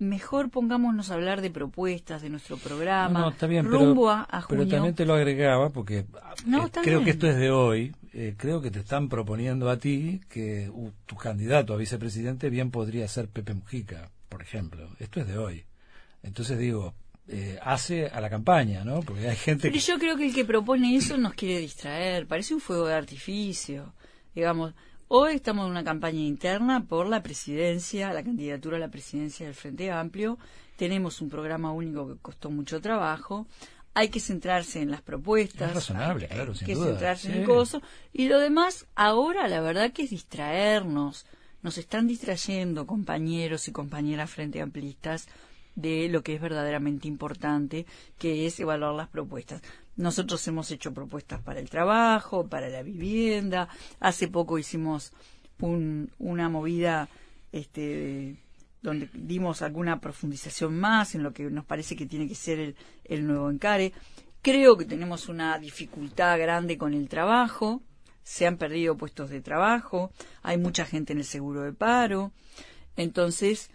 [0.00, 4.46] mejor pongámonos a hablar de propuestas de nuestro programa, no, está bien, rumbo pero, a,
[4.48, 6.06] Pero también te lo agregaba porque eh,
[6.82, 7.94] creo que esto es de hoy.
[8.12, 12.72] Eh, creo que te están proponiendo a ti que uh, tu candidato a vicepresidente bien
[12.72, 14.88] podría ser Pepe Mujica, por ejemplo.
[14.98, 15.64] Esto es de hoy.
[16.22, 16.94] Entonces digo,
[17.28, 19.00] eh, hace a la campaña, ¿no?
[19.02, 19.68] Porque hay gente.
[19.68, 22.26] Pero yo creo que el que propone eso nos quiere distraer.
[22.26, 23.94] Parece un fuego de artificio.
[24.34, 24.74] Digamos,
[25.12, 29.56] Hoy estamos en una campaña interna por la presidencia, la candidatura a la presidencia del
[29.56, 30.38] Frente Amplio.
[30.76, 33.48] Tenemos un programa único que costó mucho trabajo.
[33.92, 35.70] Hay que centrarse en las propuestas.
[35.70, 36.90] Es razonable, hay, claro, hay sin que duda.
[36.90, 37.82] centrarse en el coso.
[38.12, 41.26] Y lo demás, ahora la verdad que es distraernos.
[41.60, 45.26] Nos están distrayendo compañeros y compañeras frente amplistas
[45.74, 47.84] de lo que es verdaderamente importante,
[48.16, 49.60] que es evaluar las propuestas.
[49.96, 53.68] Nosotros hemos hecho propuestas para el trabajo, para la vivienda.
[54.00, 55.12] Hace poco hicimos
[55.60, 57.08] un- una movida
[57.52, 58.36] este,
[58.82, 62.76] donde dimos alguna profundización más en lo que nos parece que tiene que ser el,
[63.04, 63.92] el nuevo encare.
[64.42, 67.82] Creo que tenemos una dificultad grande con el trabajo.
[68.22, 70.12] Se han perdido puestos de trabajo.
[70.42, 72.32] Hay mucha gente en el seguro de paro.
[72.96, 73.70] Entonces,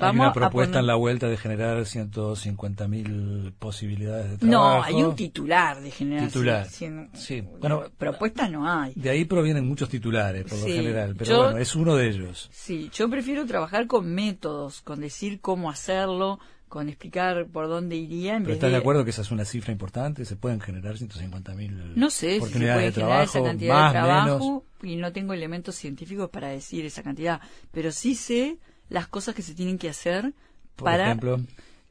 [0.00, 4.82] Hay una a propuesta poner- en la vuelta de generar 150.000 posibilidades de No, trabajo.
[4.84, 6.28] hay un titular de generación.
[6.30, 6.66] Titular.
[6.68, 8.92] Cien- Sí, bueno, propuestas no hay.
[8.94, 12.48] De ahí provienen muchos titulares, por lo general, pero yo- bueno, es uno de ellos.
[12.52, 18.32] Sí, yo prefiero trabajar con métodos, con decir cómo hacerlo, con explicar por dónde iría
[18.34, 18.76] en Pero vez ¿estás de...
[18.76, 20.24] de acuerdo que esa es una cifra importante?
[20.24, 23.46] ¿Se pueden generar 150.000 No sé si se oportunidades puede de generar esa trabajo?
[23.50, 24.92] cantidad más, de trabajo menos.
[24.94, 28.56] y no tengo elementos científicos para decir esa cantidad, pero sí sé
[28.92, 30.34] las cosas que se tienen que hacer
[30.76, 31.40] Por para ejemplo,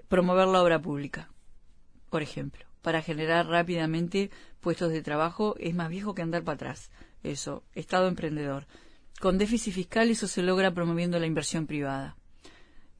[0.07, 1.29] promover la obra pública,
[2.09, 6.91] por ejemplo, para generar rápidamente puestos de trabajo es más viejo que andar para atrás.
[7.23, 8.67] Eso, Estado emprendedor.
[9.19, 12.17] Con déficit fiscal eso se logra promoviendo la inversión privada.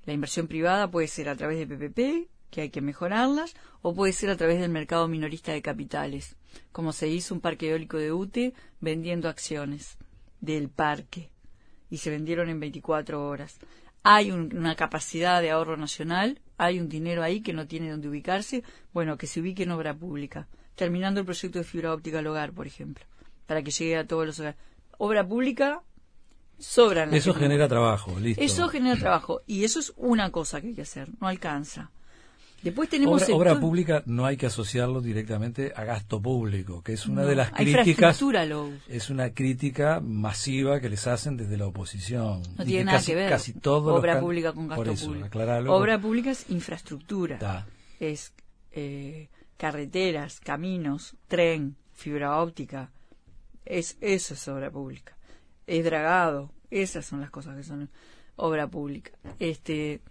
[0.06, 4.14] La inversión privada puede ser a través de PPP, que hay que mejorarlas, o puede
[4.14, 6.36] ser a través del mercado minorista de capitales,
[6.72, 9.98] como se hizo un parque eólico de UTE vendiendo acciones
[10.40, 11.30] del parque
[11.92, 13.60] y se vendieron en 24 horas.
[14.04, 18.08] Hay un- una capacidad de ahorro nacional, hay un dinero ahí que no tiene dónde
[18.10, 22.28] ubicarse, bueno, que se ubique en obra pública, terminando el proyecto de fibra óptica al
[22.28, 23.06] hogar, por ejemplo,
[23.46, 24.60] para que llegue a todos los hogares.
[24.98, 25.82] Obra pública,
[26.60, 28.44] sobran eso genera trabajo, listo.
[28.44, 31.92] Eso genera trabajo y eso es una cosa que hay que hacer, no alcanza.
[32.64, 37.22] Después tenemos obra, pública no hay que asociarlo directamente a gasto público, que es una
[37.24, 38.22] No, de las críticas.
[38.88, 42.44] Es una crítica masiva que les hacen desde la oposición.
[42.58, 43.30] No Y tiene nada casi, que ver.
[43.30, 45.40] Casi todos los Obra can- pública con gasto eso, público.
[45.74, 47.36] Obra pública es infraestructura.
[47.36, 47.68] Está.
[48.00, 48.34] Es
[48.72, 52.92] eh, carreteras, caminos, tren, fibra óptica.
[53.66, 55.18] Es, eso es obra pública.
[55.68, 56.52] Es dragado.
[56.70, 57.90] Esas son las cosas que son
[58.36, 59.12] obra pública.
[59.40, 60.02] Este,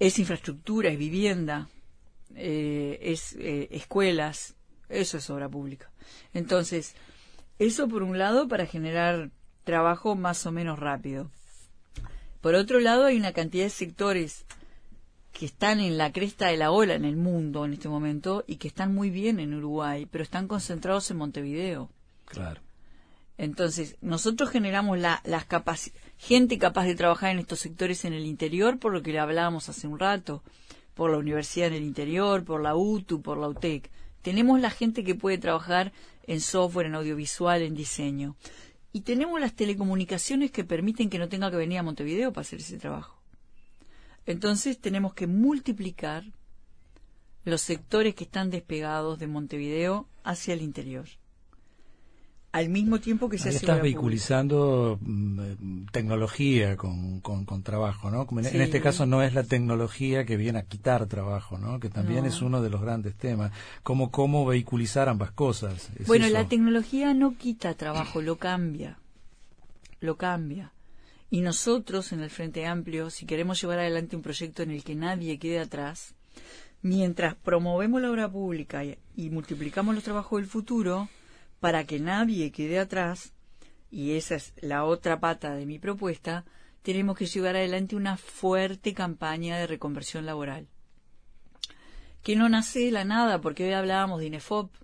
[0.00, 1.68] es infraestructura, es vivienda,
[2.34, 4.56] eh, es eh, escuelas.
[4.88, 5.88] Eso es obra pública.
[6.34, 6.96] Entonces,
[7.60, 9.30] eso por un lado para generar
[9.62, 11.30] trabajo más o menos rápido.
[12.40, 14.46] Por otro lado, hay una cantidad de sectores
[15.32, 18.56] que están en la cresta de la ola en el mundo en este momento y
[18.56, 21.90] que están muy bien en Uruguay, pero están concentrados en Montevideo.
[22.24, 22.62] Claro.
[23.42, 25.46] Entonces, nosotros generamos la, las
[26.18, 29.70] gente capaz de trabajar en estos sectores en el interior, por lo que le hablábamos
[29.70, 30.42] hace un rato,
[30.92, 33.90] por la universidad en el interior, por la UTU, por la UTEC.
[34.20, 35.94] Tenemos la gente que puede trabajar
[36.26, 38.36] en software, en audiovisual, en diseño.
[38.92, 42.58] y tenemos las telecomunicaciones que permiten que no tenga que venir a Montevideo para hacer
[42.58, 43.22] ese trabajo.
[44.26, 46.24] Entonces tenemos que multiplicar
[47.44, 51.06] los sectores que están despegados de Montevideo hacia el interior.
[52.52, 58.10] Al mismo tiempo que se Ahí hace estás vehiculizando mm, tecnología con, con, con trabajo,
[58.10, 58.26] ¿no?
[58.26, 61.78] Como en, este caso no es la tecnología que viene a quitar trabajo, ¿no?
[61.78, 62.28] Que también No.
[62.28, 63.52] es uno de los grandes temas.
[63.84, 65.90] Cómo, cómo vehiculizar ambas cosas.
[65.98, 66.34] Es Bueno, eso.
[66.34, 68.98] la tecnología no quita trabajo, lo cambia.
[70.00, 70.72] Lo cambia.
[71.30, 74.96] Y nosotros en el Frente Amplio, si queremos llevar adelante un proyecto en el que
[74.96, 76.14] nadie quede atrás,
[76.82, 81.08] mientras promovemos la obra pública y, y multiplicamos los trabajos del futuro,
[81.60, 83.32] para que nadie quede atrás,
[83.90, 86.44] y esa es la otra pata de mi propuesta,
[86.82, 90.66] tenemos que llevar adelante una fuerte campaña de reconversión laboral.
[92.22, 94.74] Que no nace de la nada, porque hoy hablábamos de INEFOP,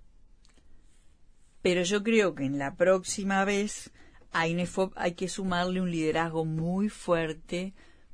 [1.62, 3.90] pero yo creo que en la próxima vez
[4.32, 7.72] a INEFOP hay que sumarle un liderazgo muy fuerte,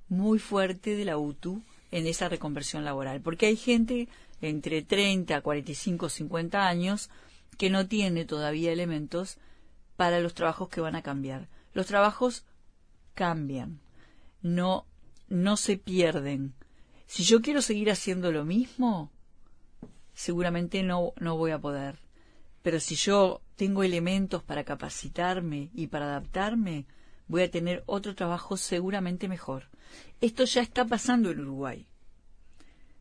[0.08, 3.20] muy fuerte de la UTU en esa reconversión laboral.
[3.20, 4.08] Porque hay gente
[4.40, 7.10] entre 30, 45, 50 años
[7.58, 9.38] que no tiene todavía elementos
[9.96, 11.48] para los trabajos que van a cambiar.
[11.74, 12.44] Los trabajos
[13.14, 13.80] cambian,
[14.42, 14.86] no,
[15.28, 16.54] no se pierden.
[17.06, 19.10] Si yo quiero seguir haciendo lo mismo,
[20.14, 21.98] seguramente no, no voy a poder.
[22.62, 26.86] Pero si yo tengo elementos para capacitarme y para adaptarme,
[27.28, 29.68] voy a tener otro trabajo seguramente mejor.
[30.20, 31.86] Esto ya está pasando en Uruguay.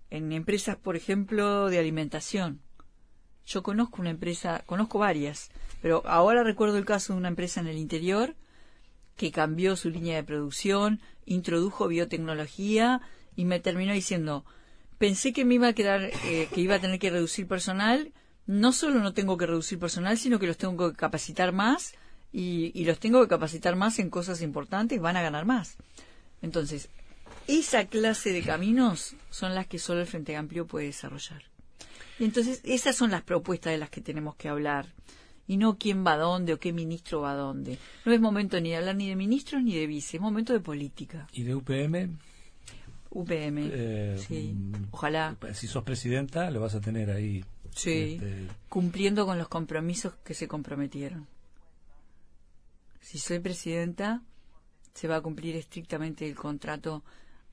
[0.10, 2.62] En empresas, por ejemplo, de alimentación.
[3.46, 5.50] Yo conozco una empresa, conozco varias,
[5.82, 8.36] pero ahora recuerdo el caso de una empresa en el interior
[9.18, 13.02] que cambió su línea de producción, introdujo biotecnología
[13.36, 14.46] y me terminó diciendo,
[14.98, 18.14] pensé que me iba a quedar, eh, que iba a tener que reducir personal,
[18.48, 21.94] no solo no tengo que reducir personal, sino que los tengo que capacitar más
[22.32, 25.78] y, y los tengo que capacitar más en cosas importantes, van a ganar más.
[26.42, 26.90] Entonces,
[27.48, 31.51] esa clase de caminos son las que solo el Frente Amplio puede desarrollar.
[32.20, 34.88] Y entonces, esas son las propuestas de las que tenemos que hablar.
[35.48, 37.78] Y no quién va a dónde o qué ministro va a dónde.
[38.06, 40.60] No es momento ni de hablar ni de ministros ni de vice, es momento de
[40.60, 41.28] política.
[41.34, 42.18] ¿Y de UPM?
[43.10, 44.54] UPM, Eh, sí.
[44.56, 47.44] mm, Ojalá, Si sos presidenta, lo vas a tener ahí.
[47.76, 48.14] sí.
[48.14, 51.28] este, Cumpliendo con los compromisos que se comprometieron.
[53.02, 54.22] Si soy presidenta,
[54.94, 57.04] se va a cumplir estrictamente el contrato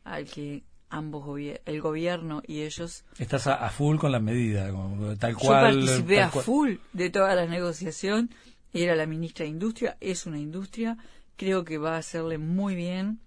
[0.04, 4.70] al que ambos gobier- el gobierno y ellos estás a, a full con la medida,
[4.70, 5.74] como- tal Yo cual.
[5.76, 6.44] participé tal a cual.
[6.44, 8.30] full de toda la negociación.
[8.72, 10.98] Era la ministra de Industria, es una industria.
[11.36, 13.20] Creo que va a hacerle muy bien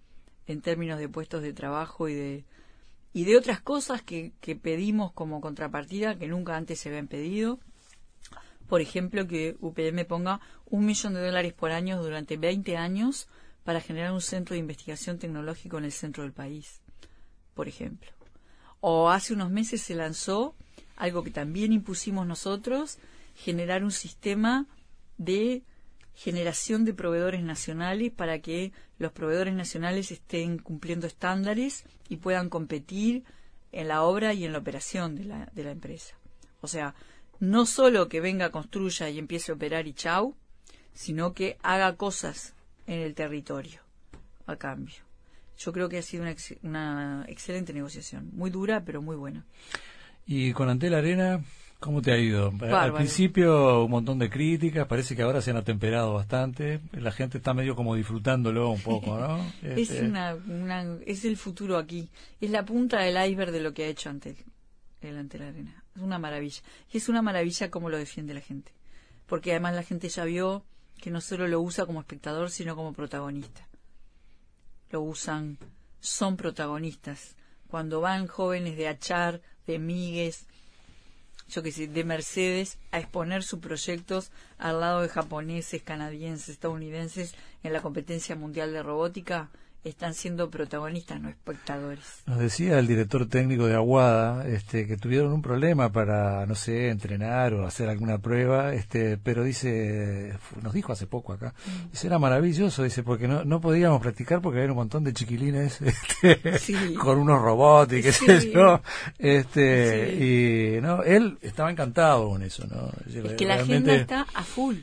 [0.47, 2.45] en términos de puestos de trabajo y de
[3.13, 7.59] y de otras cosas que, que pedimos como contrapartida que nunca antes se habían pedido.
[8.67, 13.27] Por ejemplo, que UPM ponga un millón de dólares por año durante 20 años
[13.65, 16.80] para generar un centro de investigación tecnológico en el centro del país,
[17.53, 18.09] por ejemplo.
[18.79, 20.55] O hace unos meses se lanzó
[20.95, 22.97] algo que también impusimos nosotros,
[23.35, 24.67] generar un sistema
[25.17, 25.63] de
[26.13, 33.23] generación de proveedores nacionales para que los proveedores nacionales estén cumpliendo estándares y puedan competir
[33.71, 36.15] en la obra y en la operación de la, de la empresa.
[36.61, 36.93] O sea,
[37.39, 40.35] no solo que venga, construya y empiece a operar y chau,
[40.93, 42.53] sino que haga cosas
[42.85, 43.81] en el territorio
[44.45, 45.10] a cambio.
[45.63, 49.45] Yo creo que ha sido una, ex- una excelente negociación, muy dura pero muy buena.
[50.25, 51.43] Y con Antel Arena,
[51.79, 52.51] ¿cómo te ha ido?
[52.61, 57.37] Al principio un montón de críticas, parece que ahora se han atemperado bastante, la gente
[57.39, 59.37] está medio como disfrutándolo un poco, ¿no?
[59.61, 62.09] Es, Este, una, una- es el futuro aquí.
[62.39, 64.35] Es la punta del iceberg de lo que ha hecho ante
[65.01, 65.83] el ante la arena.
[65.95, 66.61] Es una maravilla.
[66.93, 68.71] Y es una maravilla cómo lo defiende la gente.
[69.25, 70.63] Porque además la gente ya vio
[71.01, 73.67] que no solo lo usa como espectador, sino como protagonista.
[74.91, 75.57] Lo usan,
[75.99, 77.35] son protagonistas.
[77.67, 80.45] Cuando van jóvenes de Achar, de Migues,
[81.47, 87.35] yo que sé, de Mercedes, a exponer sus proyectos al lado de japoneses, canadienses, estadounidenses
[87.63, 89.49] en la competencia mundial de robótica,
[89.83, 92.21] están siendo protagonistas, no espectadores.
[92.27, 96.89] Nos decía el director técnico de Aguada este, que tuvieron un problema para, no sé,
[96.89, 101.55] entrenar o hacer alguna prueba, este, pero dice, nos dijo hace poco acá,
[101.91, 105.81] dice, era maravilloso, dice, porque no, no podíamos practicar porque había un montón de chiquilines
[106.21, 106.93] este, Sí.
[106.93, 108.25] con unos robots y qué Sí.
[108.27, 108.81] sé yo.
[109.17, 110.23] Este, Sí.
[110.77, 112.91] Y no, él estaba encantado con eso, ¿no?
[113.07, 114.75] Es que la agenda está a full,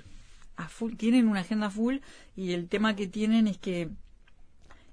[0.56, 0.94] a full.
[0.96, 1.98] Tienen una agenda full
[2.34, 3.90] y el tema que tienen es que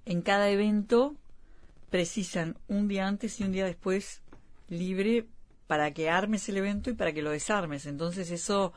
[0.06, 1.16] en cada evento
[1.89, 4.22] precisan un día antes y un día después
[4.70, 5.26] libre
[5.68, 7.86] para que armes el evento y para que lo desarmes.
[7.86, 8.74] Entonces eso,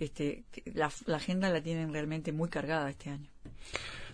[0.00, 3.28] este, la, la agenda la tienen realmente muy cargada este año.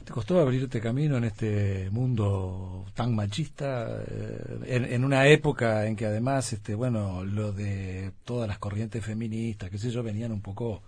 [0.05, 4.03] ¿Te costó abrirte camino en este mundo tan machista?
[4.07, 9.05] eh, en, en una época en que además, este, bueno, lo de todas las corrientes
[9.05, 10.83] feministas, qué sé yo, venían un poco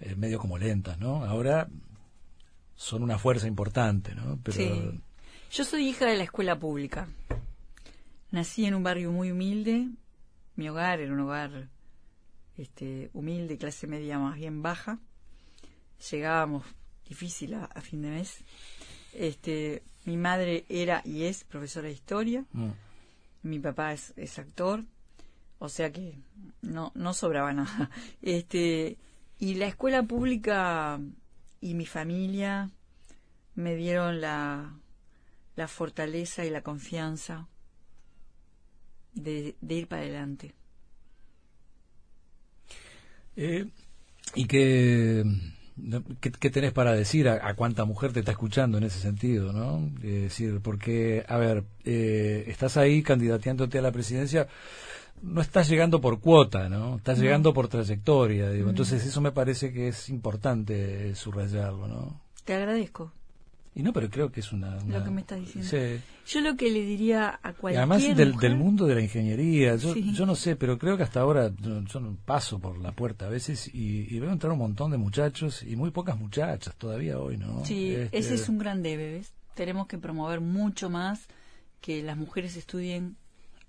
[0.00, 1.24] eh, medio como lentas, ¿no?
[1.24, 1.68] Ahora
[2.76, 4.38] son una fuerza importante, ¿no?
[4.42, 5.00] Pero, Sí.
[5.52, 7.08] Yo soy hija de la escuela pública.
[8.30, 9.86] Nací en un barrio muy humilde.
[10.56, 11.68] Mi hogar era un hogar
[12.56, 14.98] este, humilde, clase media más bien baja.
[16.10, 16.64] Llegábamos
[17.06, 18.38] difícil a, a fin de mes.
[19.12, 22.46] Este, mi madre era y es profesora de historia.
[22.52, 22.70] Mm.
[23.42, 24.86] Mi papá es, es actor.
[25.58, 26.18] O sea que
[26.62, 27.90] no, no sobraba nada.
[28.22, 28.96] Este,
[29.38, 30.98] y la escuela pública
[31.60, 32.70] y mi familia
[33.54, 34.78] me dieron la,
[35.56, 37.48] la fortaleza y la confianza
[39.14, 40.54] de, de ir para adelante.
[43.36, 43.66] Eh,
[44.34, 45.24] ¿Y qué,
[46.20, 49.90] qué, tenés para decir a, a cuánta mujer te está escuchando en ese sentido, no?
[50.02, 54.48] Es decir, porque, a ver, eh, estás ahí candidateándote a la presidencia,
[55.22, 56.96] no estás llegando por cuota, ¿no?
[56.96, 57.24] Estás No.
[57.24, 58.70] llegando por trayectoria, digo.
[58.70, 62.20] Entonces eso me parece que es importante subrayarlo, ¿no?
[62.44, 63.12] Te agradezco
[63.74, 64.76] Y no, pero creo que es una...
[64.84, 66.02] una- lo que me estás diciendo.
[66.26, 69.00] Yo lo que le diría a Y cualquier además del, mujer- del mundo de la
[69.00, 70.12] ingeniería, yo, Sí.
[70.12, 73.26] yo no sé, pero creo que hasta ahora yo, yo no paso por la puerta
[73.26, 77.18] a veces y, y veo entrar un montón de muchachos y muy pocas muchachas todavía
[77.18, 77.64] hoy, ¿no?
[77.64, 79.32] Sí, Este, ese es un gran debe, ¿ves?
[79.54, 81.26] Tenemos que promover mucho más
[81.80, 83.16] que las mujeres estudien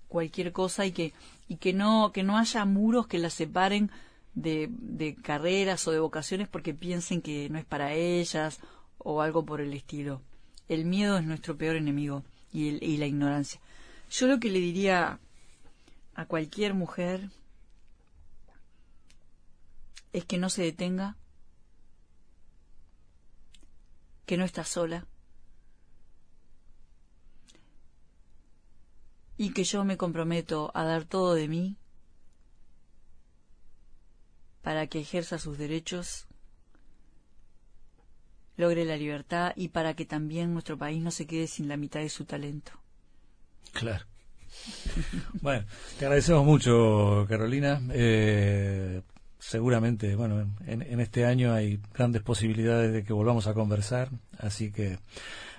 [0.08, 1.12] cualquier cosa y que
[1.48, 3.90] y que no que no haya muros que las separen
[4.34, 8.60] de, de carreras o de vocaciones porque piensen que no es para ellas
[9.04, 10.20] o algo por el estilo.
[10.68, 13.60] El miedo es nuestro peor enemigo y, el- y la ignorancia.
[14.10, 15.20] Yo lo que le diría
[16.14, 17.30] a cualquier mujer
[20.12, 21.16] es que no se detenga,
[24.26, 25.06] que no está sola
[29.36, 31.76] y que yo me comprometo a dar todo de mí
[34.62, 36.26] para que ejerza sus derechos,
[38.56, 42.00] logre la libertad y para que también nuestro país no se quede sin la mitad
[42.00, 42.72] de su talento.
[43.72, 44.04] Claro.
[45.42, 45.64] bueno,
[45.98, 47.80] te agradecemos mucho, Carolina.
[47.90, 49.02] Eh,
[49.38, 54.70] seguramente, bueno, en, en este año hay grandes posibilidades de que volvamos a conversar, así
[54.70, 54.98] que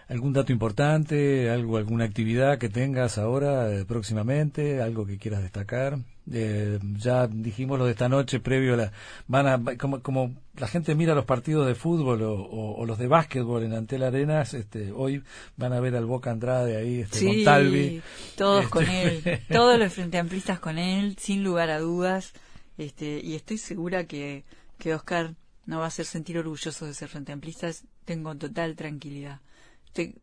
[0.07, 5.99] algún dato importante, algo, alguna actividad que tengas ahora eh, próximamente, algo que quieras destacar.
[6.31, 8.91] Eh, ya dijimos lo de esta noche previo a la
[9.27, 12.97] van a como, como la gente mira los partidos de fútbol o, o- o los
[12.97, 15.21] de básquetbol en Antel Arenas este hoy
[15.55, 18.01] van a ver al Boca Andrade ahí este, con Talvi
[18.35, 20.17] todos Este- con él, todos los frente
[20.59, 22.33] con él, sin lugar a dudas.
[22.77, 24.43] Este, y estoy segura que,
[24.79, 25.35] que Oscar
[25.67, 27.69] no va a hacer sentir orgulloso de ser frente amplista.
[28.03, 29.39] Tengo total tranquilidad.
[29.85, 30.15] Estoy,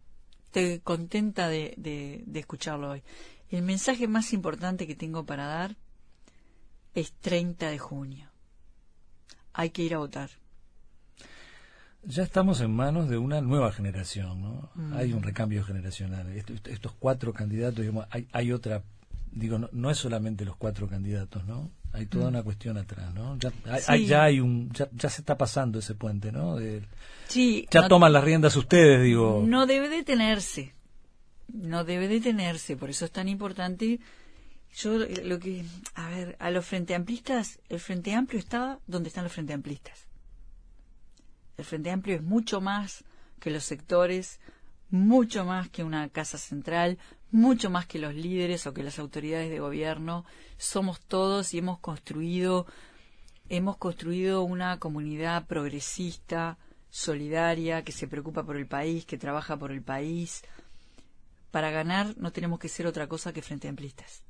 [0.47, 3.03] estoy contenta de, de, de escucharlo hoy.
[3.51, 5.77] El mensaje más importante que tengo para dar
[6.95, 8.29] es 30 de junio.
[9.53, 10.31] Hay que ir a votar.
[12.05, 14.71] Ya estamos en manos de una nueva generación, ¿no?
[14.75, 14.95] Mm.
[14.95, 16.29] Hay un recambio generacional.
[16.33, 18.83] Est- est- Estos cuatro candidatos, digamos, hay, hay otra,
[19.31, 21.71] digo, no, no es solamente los cuatro candidatos, ¿no?
[21.93, 22.29] Hay toda Mm.
[22.29, 23.39] una cuestión atrás, ¿no?
[23.39, 23.87] Ya, hay, Sí.
[23.93, 26.57] hay- ya hay un, ya, ya se está pasando ese puente, ¿no?
[26.57, 26.83] De-
[27.29, 29.45] Sí, ya no- toman las riendas ustedes, digo.
[29.47, 30.75] No debe detenerse.
[31.53, 32.77] No debe detenerse.
[32.77, 34.01] Por eso es tan importante.
[34.75, 35.65] Yo lo que.
[35.95, 40.07] A ver, a los frente amplistas, el Frente Amplio está donde están los frente amplistas.
[41.59, 43.05] El Frente Amplio es mucho más
[43.39, 44.41] que los sectores,
[44.89, 46.99] mucho más que una casa central,
[47.31, 50.25] mucho más que los líderes o que las autoridades de gobierno.
[50.57, 52.67] Somos todos y hemos construido
[53.49, 56.57] hemos construido una comunidad progresista,
[56.89, 60.43] solidaria, que se preocupa por el país, que trabaja por el país.
[61.51, 64.25] Para ganar no tenemos que ser otra cosa que frente amplistas.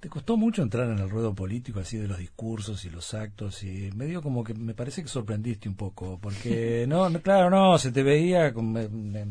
[0.00, 3.62] ¿Te costó mucho entrar en el ruedo político así de los discursos y los actos?
[3.62, 7.76] Y medio como que me parece que sorprendiste un poco, porque no, no, claro, no,
[7.78, 8.72] se te veía con,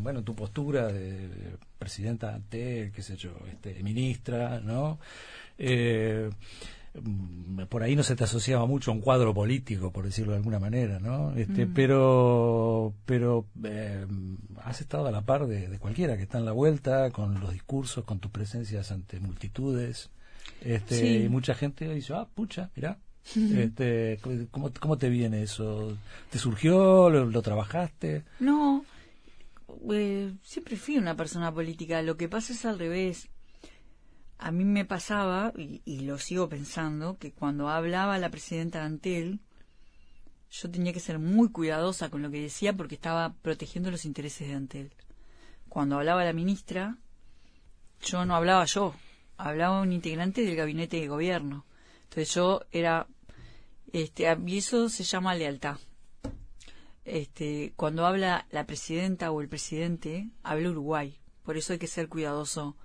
[0.03, 4.99] bueno, tu postura de, de presidenta ante, qué sé yo, este, ministra, ¿no?
[5.57, 6.29] Eh,
[7.69, 10.59] por ahí no se te asociaba mucho a un cuadro político, por decirlo de alguna
[10.59, 11.33] manera, ¿no?
[11.33, 11.73] Este, Mm.
[11.73, 14.05] Pero, pero eh,
[14.63, 17.53] has estado a la par de, de cualquiera que está en la vuelta, con los
[17.53, 20.09] discursos, con tus presencias ante multitudes.
[20.61, 21.23] Este, Sí.
[21.23, 22.97] Y mucha gente dice, ah, pucha, mirá.
[23.35, 25.95] Este, ¿cómo, ¿Cómo te viene eso?
[26.31, 27.09] ¿Te surgió?
[27.09, 28.23] ¿Lo, lo trabajaste?
[28.39, 28.83] No,
[29.91, 32.01] eh, siempre fui una persona política.
[32.01, 33.29] Lo que pasa es al revés.
[34.39, 39.41] a mí me pasaba, y, y, lo sigo pensando, que cuando hablaba la presidenta Antel,
[40.49, 44.47] yo tenía que ser muy cuidadosa con lo que decía porque estaba protegiendo los intereses
[44.47, 44.93] de Antel.
[45.67, 46.97] Cuando hablaba la ministra,
[48.01, 48.95] yo no hablaba yo,
[49.39, 51.65] hablaba un integrante del gabinete de gobierno.
[52.03, 53.07] Entonces yo era,
[53.93, 55.77] este, y eso se llama lealtad.
[57.05, 61.19] Este, cuando habla la presidenta o el presidente, habla Uruguay.
[61.43, 62.75] Por eso hay que ser cuidadoso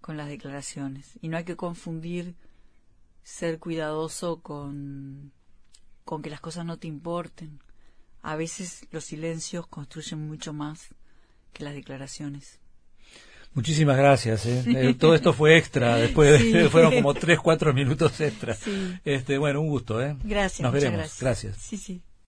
[0.00, 1.18] con las declaraciones.
[1.20, 2.36] Y no hay que confundir
[3.22, 5.32] ser cuidadoso con,
[6.06, 7.60] con que las cosas no te importen.
[8.22, 10.94] A veces los silencios construyen mucho más
[11.52, 12.61] que las declaraciones.
[13.54, 14.46] Muchísimas gracias.
[14.46, 14.64] ¿eh?
[14.66, 15.96] Eh, todo esto fue extra.
[15.96, 18.56] Después fueron como tres, cuatro minutos extra.
[19.04, 20.02] Este, bueno, un gusto.
[20.02, 20.16] ¿eh?
[20.24, 20.60] Gracias.
[20.60, 21.18] Nos veremos.
[21.20, 21.56] Gracias.
[21.56, 22.02] Sí, sí.